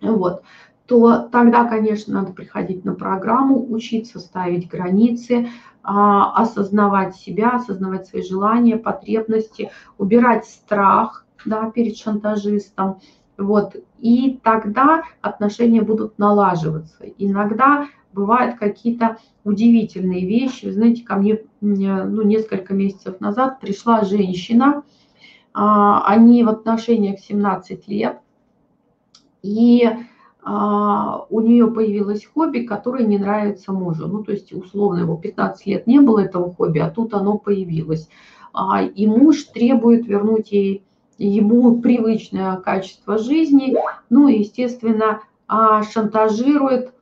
вот, 0.00 0.42
то 0.86 1.28
тогда, 1.30 1.64
конечно, 1.64 2.20
надо 2.20 2.32
приходить 2.32 2.84
на 2.84 2.94
программу, 2.94 3.66
учиться 3.72 4.20
ставить 4.20 4.68
границы, 4.68 5.48
а, 5.82 6.32
осознавать 6.40 7.16
себя, 7.16 7.56
осознавать 7.56 8.06
свои 8.06 8.22
желания, 8.22 8.76
потребности, 8.76 9.70
убирать 9.98 10.46
страх 10.46 11.26
да, 11.44 11.70
перед 11.70 11.96
шантажистом, 11.96 13.00
вот, 13.38 13.76
и 13.98 14.40
тогда 14.42 15.02
отношения 15.20 15.82
будут 15.82 16.18
налаживаться. 16.18 17.04
Иногда 17.18 17.86
бывают 18.12 18.58
какие-то 18.58 19.18
удивительные 19.44 20.26
вещи. 20.26 20.66
Вы 20.66 20.72
знаете, 20.72 21.04
ко 21.04 21.16
мне 21.16 21.40
ну, 21.60 22.22
несколько 22.22 22.74
месяцев 22.74 23.20
назад 23.20 23.60
пришла 23.60 24.04
женщина, 24.04 24.82
они 25.58 26.44
в 26.44 26.48
отношениях 26.48 27.18
17 27.20 27.88
лет, 27.88 28.18
и 29.42 29.88
а, 30.42 31.24
у 31.28 31.40
нее 31.40 31.66
появилось 31.68 32.24
хобби, 32.26 32.60
которое 32.60 33.04
не 33.04 33.18
нравится 33.18 33.72
мужу. 33.72 34.06
Ну, 34.06 34.22
то 34.22 34.30
есть, 34.32 34.52
условно, 34.52 35.00
его 35.00 35.16
15 35.16 35.66
лет 35.66 35.86
не 35.88 36.00
было 36.00 36.20
этого 36.20 36.54
хобби, 36.54 36.78
а 36.78 36.90
тут 36.90 37.14
оно 37.14 37.36
появилось. 37.36 38.08
А, 38.52 38.82
и 38.82 39.06
муж 39.08 39.42
требует 39.44 40.06
вернуть 40.06 40.52
ей 40.52 40.84
ему 41.18 41.80
привычное 41.80 42.56
качество 42.56 43.18
жизни, 43.18 43.76
ну 44.10 44.28
естественно, 44.28 45.20
а, 45.48 45.82
шантажирует, 45.82 46.92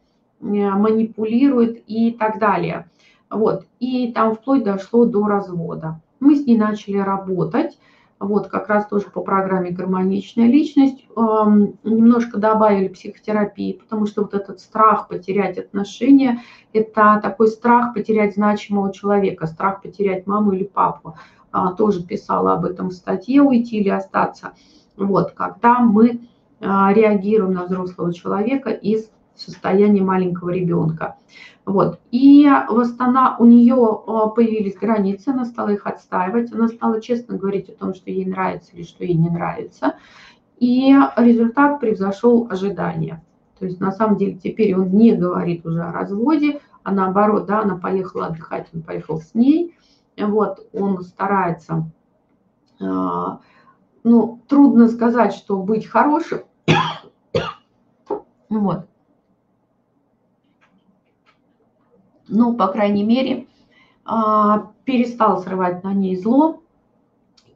э, 0.41 0.45
манипулирует 0.45 1.83
и 1.87 2.13
так 2.13 2.39
далее. 2.39 2.89
Вот. 3.29 3.67
И 3.79 4.13
там 4.13 4.37
вплоть 4.37 4.65
дошло 4.65 5.05
до 5.05 5.27
развода. 5.27 6.01
Мы 6.21 6.37
с 6.37 6.47
ней 6.47 6.57
начали 6.57 6.99
работать, 6.99 7.79
вот 8.25 8.49
как 8.49 8.68
раз 8.68 8.87
тоже 8.87 9.07
по 9.07 9.20
программе 9.20 9.70
«Гармоничная 9.70 10.47
личность». 10.47 11.05
Эм, 11.16 11.79
немножко 11.85 12.39
добавили 12.39 12.89
психотерапии, 12.89 13.72
потому 13.72 14.07
что 14.07 14.22
вот 14.22 14.35
этот 14.35 14.61
страх 14.61 15.09
потерять 15.09 15.59
отношения– 15.59 16.41
это 16.72 17.20
такой 17.22 17.49
страх 17.49 17.95
потерять 17.95 18.35
значимого 18.35 18.93
человека, 18.93 19.47
страх 19.47 19.83
потерять 19.83 20.27
маму 20.27 20.53
или 20.53 20.64
папу. 20.64 21.16
А, 21.53 21.72
тоже 21.72 22.03
писала 22.03 22.55
об 22.55 22.64
этом 22.64 22.89
в 22.89 22.95
статье 22.95 23.41
«Уйти 23.41 23.79
или 23.79 23.89
остаться». 23.89 24.53
Вот, 24.97 25.33
когда 25.33 25.79
мы 25.81 26.29
а, 26.61 26.93
реагируем 26.93 27.53
на 27.53 27.64
взрослого 27.64 28.12
человека 28.12 28.70
из 28.70 29.11
состояния 29.37 30.03
маленького 30.03 30.51
ребенка. 30.51 31.16
Вот. 31.67 31.99
И 32.11 32.49
восстана, 32.69 33.37
у 33.39 33.47
нее 33.47 34.03
а, 34.07 34.29
появились 34.29 34.77
границы, 34.77 35.29
она 35.29 35.47
стала 35.47 35.71
их 35.71 35.87
отстаивать, 35.87 36.53
она 36.53 36.69
стала 36.69 37.01
честно 37.01 37.37
говорить 37.37 37.71
о 37.71 37.73
том, 37.73 37.95
что 37.95 38.11
ей 38.11 38.27
нравится 38.27 38.73
или 38.73 38.83
что 38.83 39.05
ей 39.05 39.15
не 39.15 39.31
нравится. 39.31 39.95
И 40.59 40.95
результат 41.17 41.81
превзошел 41.81 42.47
ожидания. 42.51 43.25
То 43.59 43.65
есть 43.67 43.81
на 43.81 43.93
самом 43.93 44.19
деле 44.19 44.35
теперь 44.35 44.77
он 44.77 44.91
не 44.91 45.15
говорит 45.15 45.65
уже 45.65 45.83
о 45.83 45.93
разводе, 45.93 46.61
а 46.83 46.93
наоборот, 46.93 47.47
да, 47.47 47.62
она 47.62 47.77
поехала 47.77 48.27
отдыхать, 48.27 48.69
он 48.75 48.83
поехал 48.83 49.21
с 49.21 49.33
ней, 49.35 49.75
вот, 50.19 50.69
он 50.75 51.03
старается, 51.03 51.91
а, 52.81 53.41
ну, 54.03 54.41
трудно 54.49 54.89
сказать, 54.89 55.33
что 55.33 55.57
быть 55.57 55.87
хорошим, 55.87 56.41
вот, 58.51 58.87
ну, 62.29 62.55
по 62.55 62.68
крайней 62.68 63.05
мере, 63.05 63.47
а, 64.05 64.70
перестал 64.85 65.43
срывать 65.43 65.83
на 65.83 65.93
ней 65.93 66.16
зло 66.16 66.62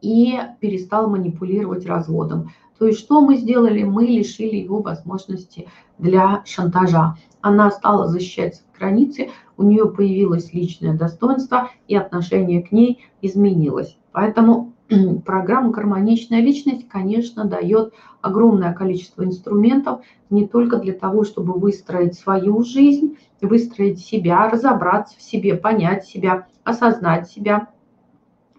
и 0.01 0.39
перестал 0.61 1.09
манипулировать 1.09 1.87
разводом. 1.87 2.51
То 2.79 2.87
есть 2.87 3.01
что 3.01 3.21
мы 3.21 3.37
сделали? 3.37 3.83
Мы 3.83 4.07
лишили 4.07 4.57
его 4.57 4.81
возможности 4.81 5.69
для 5.99 6.43
шантажа. 6.47 7.17
Она 7.41 7.71
стала 7.71 8.07
защищать 8.07 8.63
границы, 8.79 9.31
у 9.57 9.65
нее 9.65 9.89
появилось 9.89 10.53
личное 10.53 10.97
достоинство, 10.97 11.71
и 11.89 11.97
отношение 11.97 12.63
к 12.63 12.71
ней 12.71 13.05
изменилось. 13.23 13.97
Поэтому 14.13 14.73
программа 15.25 15.71
«Гармоничная 15.71 16.41
личность», 16.41 16.89
конечно, 16.89 17.45
дает 17.45 17.93
огромное 18.21 18.73
количество 18.73 19.25
инструментов 19.25 20.01
не 20.31 20.47
только 20.47 20.77
для 20.77 20.93
того, 20.93 21.25
чтобы 21.25 21.55
выстроить 21.55 22.15
свою 22.15 22.63
жизнь, 22.63 23.19
выстроить 23.41 24.01
себя, 24.01 24.49
разобраться 24.49 25.17
в 25.19 25.23
себе, 25.23 25.55
понять 25.55 26.05
себя, 26.05 26.47
осознать 26.65 27.31
себя, 27.31 27.69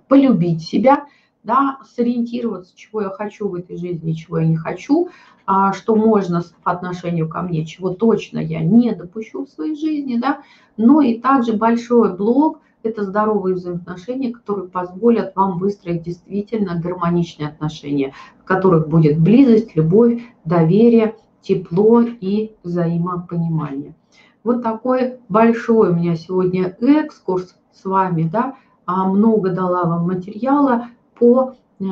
полюбить 0.08 0.62
себя– 0.62 1.06
да, 1.44 1.80
сориентироваться, 1.96 2.76
чего 2.76 3.02
я 3.02 3.10
хочу 3.10 3.48
в 3.48 3.56
этой 3.56 3.78
жизни, 3.78 4.14
чего 4.14 4.40
я 4.40 4.46
не 4.46 4.58
хочу, 4.58 5.10
а, 5.46 5.74
что 5.74 5.96
можно 5.96 6.44
по 6.64 6.72
отношению 6.72 7.30
ко 7.30 7.42
мне, 7.42 7.66
чего 7.66 7.92
точно 7.92 8.40
я 8.40 8.62
не 8.62 8.94
допущу 8.94 9.46
в 9.46 9.50
своей 9.50 9.76
жизни, 9.76 10.18
да, 10.18 10.42
но 10.78 11.02
и 11.02 11.20
также 11.20 11.54
большой 11.54 12.16
блок– 12.16 12.60
это 12.84 13.04
здоровые 13.04 13.56
взаимоотношения, 13.56 14.32
которые 14.32 14.68
позволят 14.68 15.36
вам 15.36 15.58
выстроить 15.58 16.04
действительно 16.04 16.80
гармоничные 16.80 17.50
отношения, 17.50 18.14
в 18.42 18.46
которых 18.46 18.88
будет 18.88 19.20
близость, 19.20 19.76
любовь, 19.76 20.22
доверие, 20.46 21.16
тепло 21.42 22.02
и 22.02 22.56
взаимопонимание. 22.64 23.96
Вот 24.44 24.64
такой 24.64 25.20
большой 25.28 25.90
у 25.90 25.94
меня 25.94 26.16
сегодня 26.16 26.76
экскурс 26.80 27.56
с 27.74 27.86
вами, 27.86 28.30
да, 28.32 28.56
а, 28.86 29.08
много 29.08 29.52
дала 29.52 29.84
вам 29.84 30.08
материала, 30.08 30.88
по 31.20 31.56
э, 31.80 31.84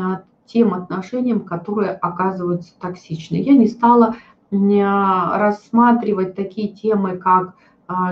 тем 0.46 0.74
отношениям, 0.74 1.42
которые 1.42 1.92
оказываются 1.92 2.74
токсичны. 2.80 3.36
Я 3.36 3.54
не 3.54 3.68
стала 3.68 4.16
э, 4.50 4.56
рассматривать 4.56 6.36
такие 6.36 6.70
темы, 6.70 7.18
как 7.18 7.50
а, 7.50 7.54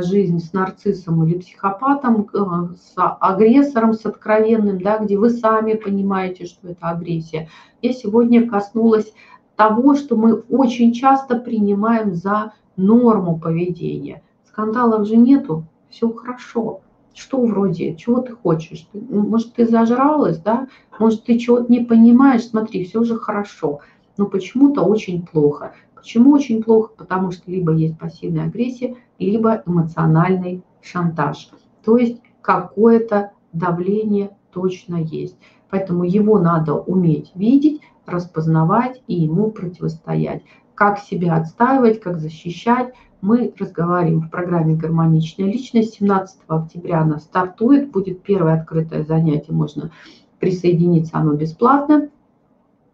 жизнь 0.01 0.39
с 0.39 0.53
нарциссом 0.53 1.25
или 1.25 1.37
психопатом, 1.39 2.29
э, 2.33 2.75
с 2.75 2.93
агрессором, 2.95 3.93
с 3.93 4.05
откровенным, 4.05 4.81
да, 4.81 4.99
где 4.99 5.17
вы 5.17 5.29
сами 5.29 5.73
понимаете, 5.73 6.45
что 6.45 6.69
это 6.69 6.89
агрессия. 6.89 7.49
Я 7.81 7.93
сегодня 7.93 8.49
коснулась 8.49 9.13
того, 9.55 9.95
что 9.95 10.15
мы 10.15 10.35
очень 10.49 10.93
часто 10.93 11.37
принимаем 11.37 12.13
за 12.13 12.53
норму 12.77 13.37
поведения. 13.37 14.23
Скандалов 14.47 15.07
же 15.07 15.17
нету, 15.17 15.65
все 15.89 16.09
хорошо 16.09 16.81
что 17.15 17.41
вроде, 17.45 17.95
чего 17.95 18.19
ты 18.19 18.33
хочешь? 18.33 18.87
Ну, 18.93 19.23
может, 19.27 19.53
ты 19.53 19.65
зажралась, 19.65 20.37
да? 20.37 20.67
Может, 20.99 21.23
ты 21.23 21.39
чего-то 21.39 21.71
не 21.71 21.79
понимаешь? 21.79 22.43
Смотри, 22.43 22.83
все 22.85 23.03
же 23.03 23.17
хорошо. 23.17 23.79
Но 24.17 24.25
почему-то 24.25 24.83
очень 24.83 25.25
плохо. 25.25 25.73
Почему 26.05 26.33
очень 26.33 26.61
плохо? 26.61 26.91
Потому 26.95 27.31
что 27.31 27.49
либо 27.49 27.73
есть 27.73 27.97
пассивная 27.97 28.45
агрессия, 28.45 28.95
либо 29.17 29.63
эмоциональный 29.65 30.61
шантаж. 30.79 31.49
То 31.83 31.97
есть 31.97 32.21
какое-то 32.43 33.31
давление 33.53 34.29
точно 34.51 34.97
есть. 34.97 35.35
Поэтому 35.71 36.03
его 36.03 36.37
надо 36.37 36.75
уметь 36.75 37.31
видеть, 37.33 37.81
распознавать 38.05 39.01
и 39.07 39.15
ему 39.15 39.49
противостоять. 39.49 40.43
Как 40.75 40.99
себя 40.99 41.37
отстаивать, 41.37 42.01
как 42.01 42.19
защищать, 42.19 42.93
мы 43.21 43.51
разговариваем 43.57 44.21
в 44.21 44.29
программе 44.29 44.75
«Гармоничная 44.75 45.47
личность». 45.47 45.95
17 45.95 46.41
октября 46.47 47.01
она 47.01 47.17
стартует, 47.17 47.89
будет 47.89 48.21
первое 48.21 48.59
открытое 48.59 49.03
занятие, 49.05 49.53
можно 49.53 49.89
присоединиться, 50.37 51.17
оно 51.17 51.33
бесплатно. 51.33 52.09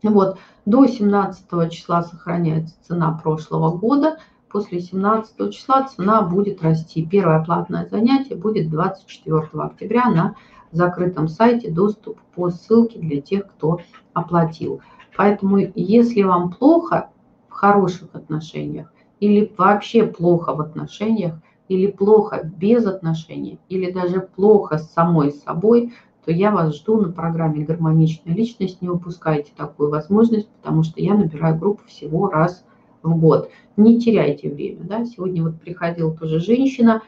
Вот, 0.04 0.38
до 0.66 0.88
17 0.88 1.72
числа 1.72 2.04
сохраняется 2.04 2.76
цена 2.88 3.20
прошлого 3.22 3.76
года, 3.78 4.18
после 4.50 4.80
17 4.80 5.54
числа 5.54 5.84
цена 5.84 6.24
будет 6.24 6.64
расти. 6.64 7.06
Первое 7.06 7.44
платное 7.44 7.88
занятие 7.88 8.36
будет 8.36 8.70
24 8.70 9.48
октября 9.54 10.10
на 10.10 10.36
закрытом 10.72 11.28
сайте, 11.28 11.70
доступ 11.70 12.20
по 12.36 12.50
ссылке 12.50 13.00
для 13.00 13.22
тех, 13.22 13.48
кто 13.48 13.80
оплатил. 14.14 14.82
Поэтому 15.16 15.60
если 15.76 16.24
вам 16.24 16.52
плохо 16.52 17.10
в 17.50 17.54
хороших 17.54 18.16
отношениях, 18.16 18.92
или 19.20 19.54
вообще 19.56 20.06
плохо 20.08 20.56
в 20.56 20.62
отношениях, 20.62 21.36
или 21.68 21.88
плохо 21.88 22.42
без 22.44 22.86
отношений, 22.86 23.60
или 23.70 23.92
даже 23.92 24.22
плохо 24.22 24.78
с 24.78 24.92
самой 24.92 25.32
собой, 25.32 25.94
то 26.26 26.32
я 26.32 26.52
вас 26.52 26.76
жду 26.76 27.02
на 27.02 27.12
программе 27.12 27.66
«Гармоничная 27.66 28.36
личность». 28.36 28.82
Не 28.82 28.90
упускайте 28.90 29.52
такую 29.56 29.90
возможность, 29.90 30.48
потому 30.62 30.84
что 30.84 31.02
я 31.02 31.16
набираю 31.16 31.58
группу 31.58 31.84
всего 31.88 32.30
раз 32.30 32.64
в 33.02 33.18
год. 33.18 33.50
Не 33.78 34.00
теряйте 34.00 34.50
время. 34.50 34.84
Да? 34.84 35.06
Сегодня 35.06 35.44
вот 35.44 35.60
приходила 35.60 36.16
тоже 36.16 36.40
женщина, 36.40 37.02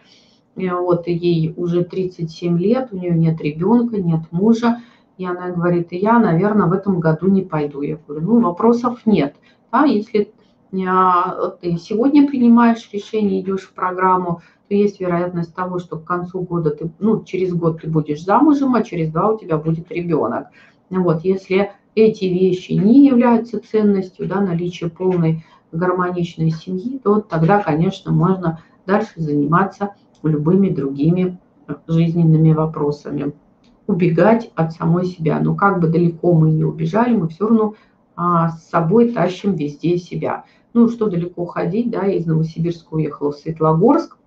э, 0.55 0.69
вот 0.71 1.07
ей 1.07 1.53
уже 1.55 1.83
37 1.83 2.57
лет, 2.57 2.89
у 2.91 2.97
нее 2.97 3.11
нет 3.11 3.39
ребенка, 3.41 4.01
нет 4.01 4.21
мужа, 4.31 4.79
и 5.17 5.25
она 5.25 5.51
говорит, 5.51 5.89
я, 5.91 6.17
наверное, 6.17 6.67
в 6.67 6.73
этом 6.73 6.99
году 6.99 7.27
не 7.27 7.43
пойду. 7.43 7.81
Я 7.81 7.97
говорю, 7.97 8.25
ну, 8.25 8.41
вопросов 8.41 9.05
нет. 9.05 9.35
Да? 9.71 9.85
Если 9.85 10.21
а, 10.23 10.42
ты 11.61 11.77
сегодня 11.77 12.27
принимаешь 12.27 12.89
решение, 12.91 13.41
идешь 13.41 13.61
в 13.61 13.73
программу, 13.73 14.41
то 14.67 14.75
есть 14.75 14.99
вероятность 14.99 15.53
того, 15.53 15.79
что 15.79 15.97
к 15.97 16.05
концу 16.05 16.41
года 16.41 16.71
ты, 16.71 16.91
ну, 16.99 17.23
через 17.23 17.53
год 17.53 17.81
ты 17.81 17.89
будешь 17.89 18.23
замужем, 18.23 18.73
а 18.73 18.83
через 18.83 19.11
два 19.11 19.29
у 19.29 19.37
тебя 19.37 19.57
будет 19.57 19.91
ребенок. 19.91 20.47
Вот, 20.89 21.23
если 21.23 21.71
эти 21.95 22.25
вещи 22.25 22.71
не 22.71 23.05
являются 23.05 23.59
ценностью, 23.59 24.27
да, 24.27 24.41
наличие 24.41 24.89
полной 24.89 25.45
гармоничной 25.71 26.51
семьи, 26.51 26.99
то 27.03 27.21
тогда, 27.21 27.61
конечно, 27.61 28.11
можно 28.11 28.59
дальше 28.85 29.13
заниматься 29.17 29.95
любыми 30.23 30.69
другими 30.69 31.37
жизненными 31.87 32.53
вопросами. 32.53 33.33
Убегать 33.87 34.49
от 34.55 34.71
самой 34.71 35.05
себя. 35.05 35.39
Но 35.39 35.55
как 35.55 35.79
бы 35.79 35.87
далеко 35.87 36.33
мы 36.33 36.51
не 36.51 36.63
убежали, 36.63 37.15
мы 37.15 37.27
все 37.27 37.47
равно 37.47 37.75
а, 38.15 38.49
с 38.49 38.69
собой 38.69 39.11
тащим 39.11 39.55
везде 39.55 39.97
себя. 39.97 40.45
Ну, 40.73 40.89
что 40.89 41.07
далеко 41.07 41.45
ходить, 41.45 41.91
да, 41.91 42.07
из 42.07 42.25
Новосибирска 42.25 42.95
уехала 42.95 43.31
в 43.31 43.35
Светлогорск, 43.35 44.17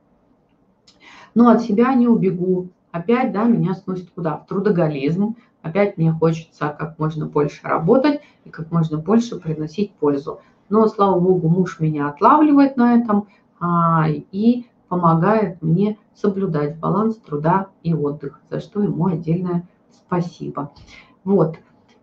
но 1.35 1.51
от 1.51 1.63
себя 1.63 1.93
не 1.95 2.09
убегу. 2.09 2.71
Опять, 2.93 3.33
да, 3.33 3.45
меня 3.45 3.75
сносит 3.75 4.11
куда? 4.11 4.37
В 4.39 4.47
трудоголизм. 4.47 5.37
Опять 5.61 5.97
мне 5.97 6.13
хочется 6.13 6.75
как 6.79 6.99
можно 6.99 7.27
больше 7.27 7.67
работать 7.67 8.21
и 8.45 8.51
как 8.51 8.71
можно 8.71 8.99
больше 8.99 9.39
приносить 9.39 9.93
пользу. 9.95 10.41
Но, 10.69 10.87
слава 10.87 11.19
богу, 11.19 11.49
муж 11.49 11.81
меня 11.81 12.09
отлавливает 12.09 12.77
на 12.77 12.95
этом 12.95 13.27
а, 13.61 14.07
и 14.09 14.67
помогает 14.89 15.61
мне 15.63 15.99
соблюдать 16.15 16.79
баланс 16.79 17.17
труда 17.17 17.69
и 17.83 17.93
отдыха, 17.93 18.39
за 18.49 18.61
что 18.61 18.83
ему 18.83 19.07
отдельное 19.07 19.69
спасибо. 19.91 20.73
Вот. 21.25 21.57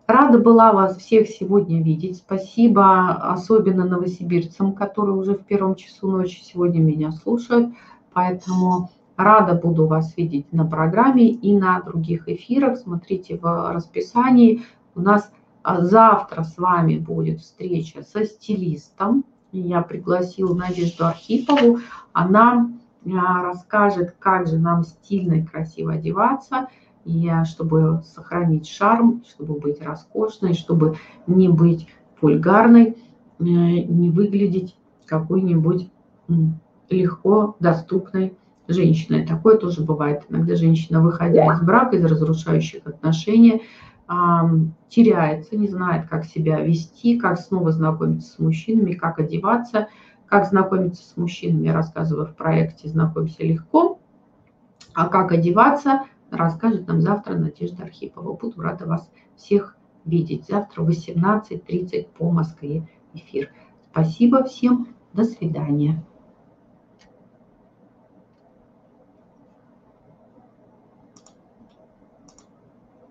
Рада 0.06 0.38
была 0.38 0.74
вас 0.74 0.97
всех 0.97 1.30
сегодня 1.30 1.82
видеть. 1.82 2.18
Спасибо 2.18 3.14
особенно 3.14 3.86
новосибирцам, 3.86 4.74
которые 4.74 5.16
уже 5.16 5.36
в 5.36 5.45
первом 5.45 5.76
часу 5.76 6.10
ночи 6.10 6.41
сегодня 6.43 6.82
меня 6.82 7.12
слушают. 7.12 7.74
Поэтому 8.12 8.89
Рада 9.16 9.54
буду 9.54 9.88
вас 9.88 10.18
видеть 10.18 10.51
на 10.51 10.66
программе 10.66 11.30
и 11.30 11.58
на 11.58 11.80
других 11.82 12.28
эфирах. 12.28 12.78
Смотрите 12.78 13.38
в 13.38 13.74
расписании. 13.74 14.64
У 14.93 15.01
нас 15.01 15.32
а, 15.64 15.82
завтра 15.82 16.43
с 16.43 16.58
вами 16.58 16.97
будет 16.97 17.39
встреча 17.39 18.04
со 18.04 18.26
стилистом. 18.26 19.24
Я 19.54 19.82
пригласила 19.82 20.54
Надежду 20.54 21.06
Архипову. 21.06 21.80
Она 22.12 22.70
а, 23.06 23.43
расскажет, 23.43 24.16
как 24.20 24.47
же 24.47 24.58
нам 24.58 24.84
стильно 24.84 25.36
и 25.36 25.45
красиво 25.45 25.93
одеваться, 25.93 26.68
и 27.06 27.28
а, 27.28 27.45
чтобы 27.45 28.01
сохранить 28.06 28.68
шарм, 28.68 29.24
чтобы 29.28 29.60
быть 29.60 29.82
роскошной, 29.82 30.54
чтобы 30.54 30.95
не 31.28 31.49
быть 31.49 31.88
вульгарной, 32.22 32.95
э, 33.39 33.43
не 33.43 34.10
выглядеть 34.10 34.76
какой-нибудь 35.06 35.89
легко 36.89 37.56
доступной 37.60 38.38
женщиной. 38.68 39.26
Такое 39.26 39.58
тоже 39.58 39.84
бывает. 39.84 40.24
Иногда 40.30 40.56
женщина, 40.56 41.01
выходя 41.01 41.45
из 41.54 41.62
брака, 41.62 41.97
из 41.97 42.06
разрушающих 42.06 42.86
отношений, 42.86 43.64
теряется, 44.89 45.56
не 45.58 45.68
знает, 45.68 46.08
как 46.08 46.26
себя 46.26 46.60
вести, 46.62 47.18
как 47.18 47.39
снова 47.39 47.72
знакомиться 47.72 48.34
с 48.34 48.39
мужчинами, 48.39 48.93
как 48.93 49.20
одеваться, 49.20 49.88
как 50.28 50.45
знакомиться 50.45 51.04
с 51.04 51.18
мужчинами. 51.18 51.68
Я 51.68 51.74
рассказываю 51.74 52.28
в 52.28 52.36
проекте 52.36 52.89
«Знакомься 52.89 53.43
легко». 53.43 53.99
А 54.93 55.08
как 55.08 55.32
одеваться, 55.32 56.04
расскажет 56.38 56.88
нам 56.88 57.01
завтра 57.01 57.36
Надежда 57.36 57.84
Архипова. 57.84 58.34
Буду 58.34 58.61
рада 58.61 58.86
вас 58.86 59.09
всех 59.36 59.77
видеть. 60.05 60.45
Завтра 60.47 60.81
в 60.81 60.89
18.30 60.89 62.07
по 62.17 62.29
Москве 62.31 62.88
эфир. 63.13 63.51
Спасибо 63.91 64.43
всем. 64.43 64.95
До 65.13 65.23
свидания. 65.23 66.03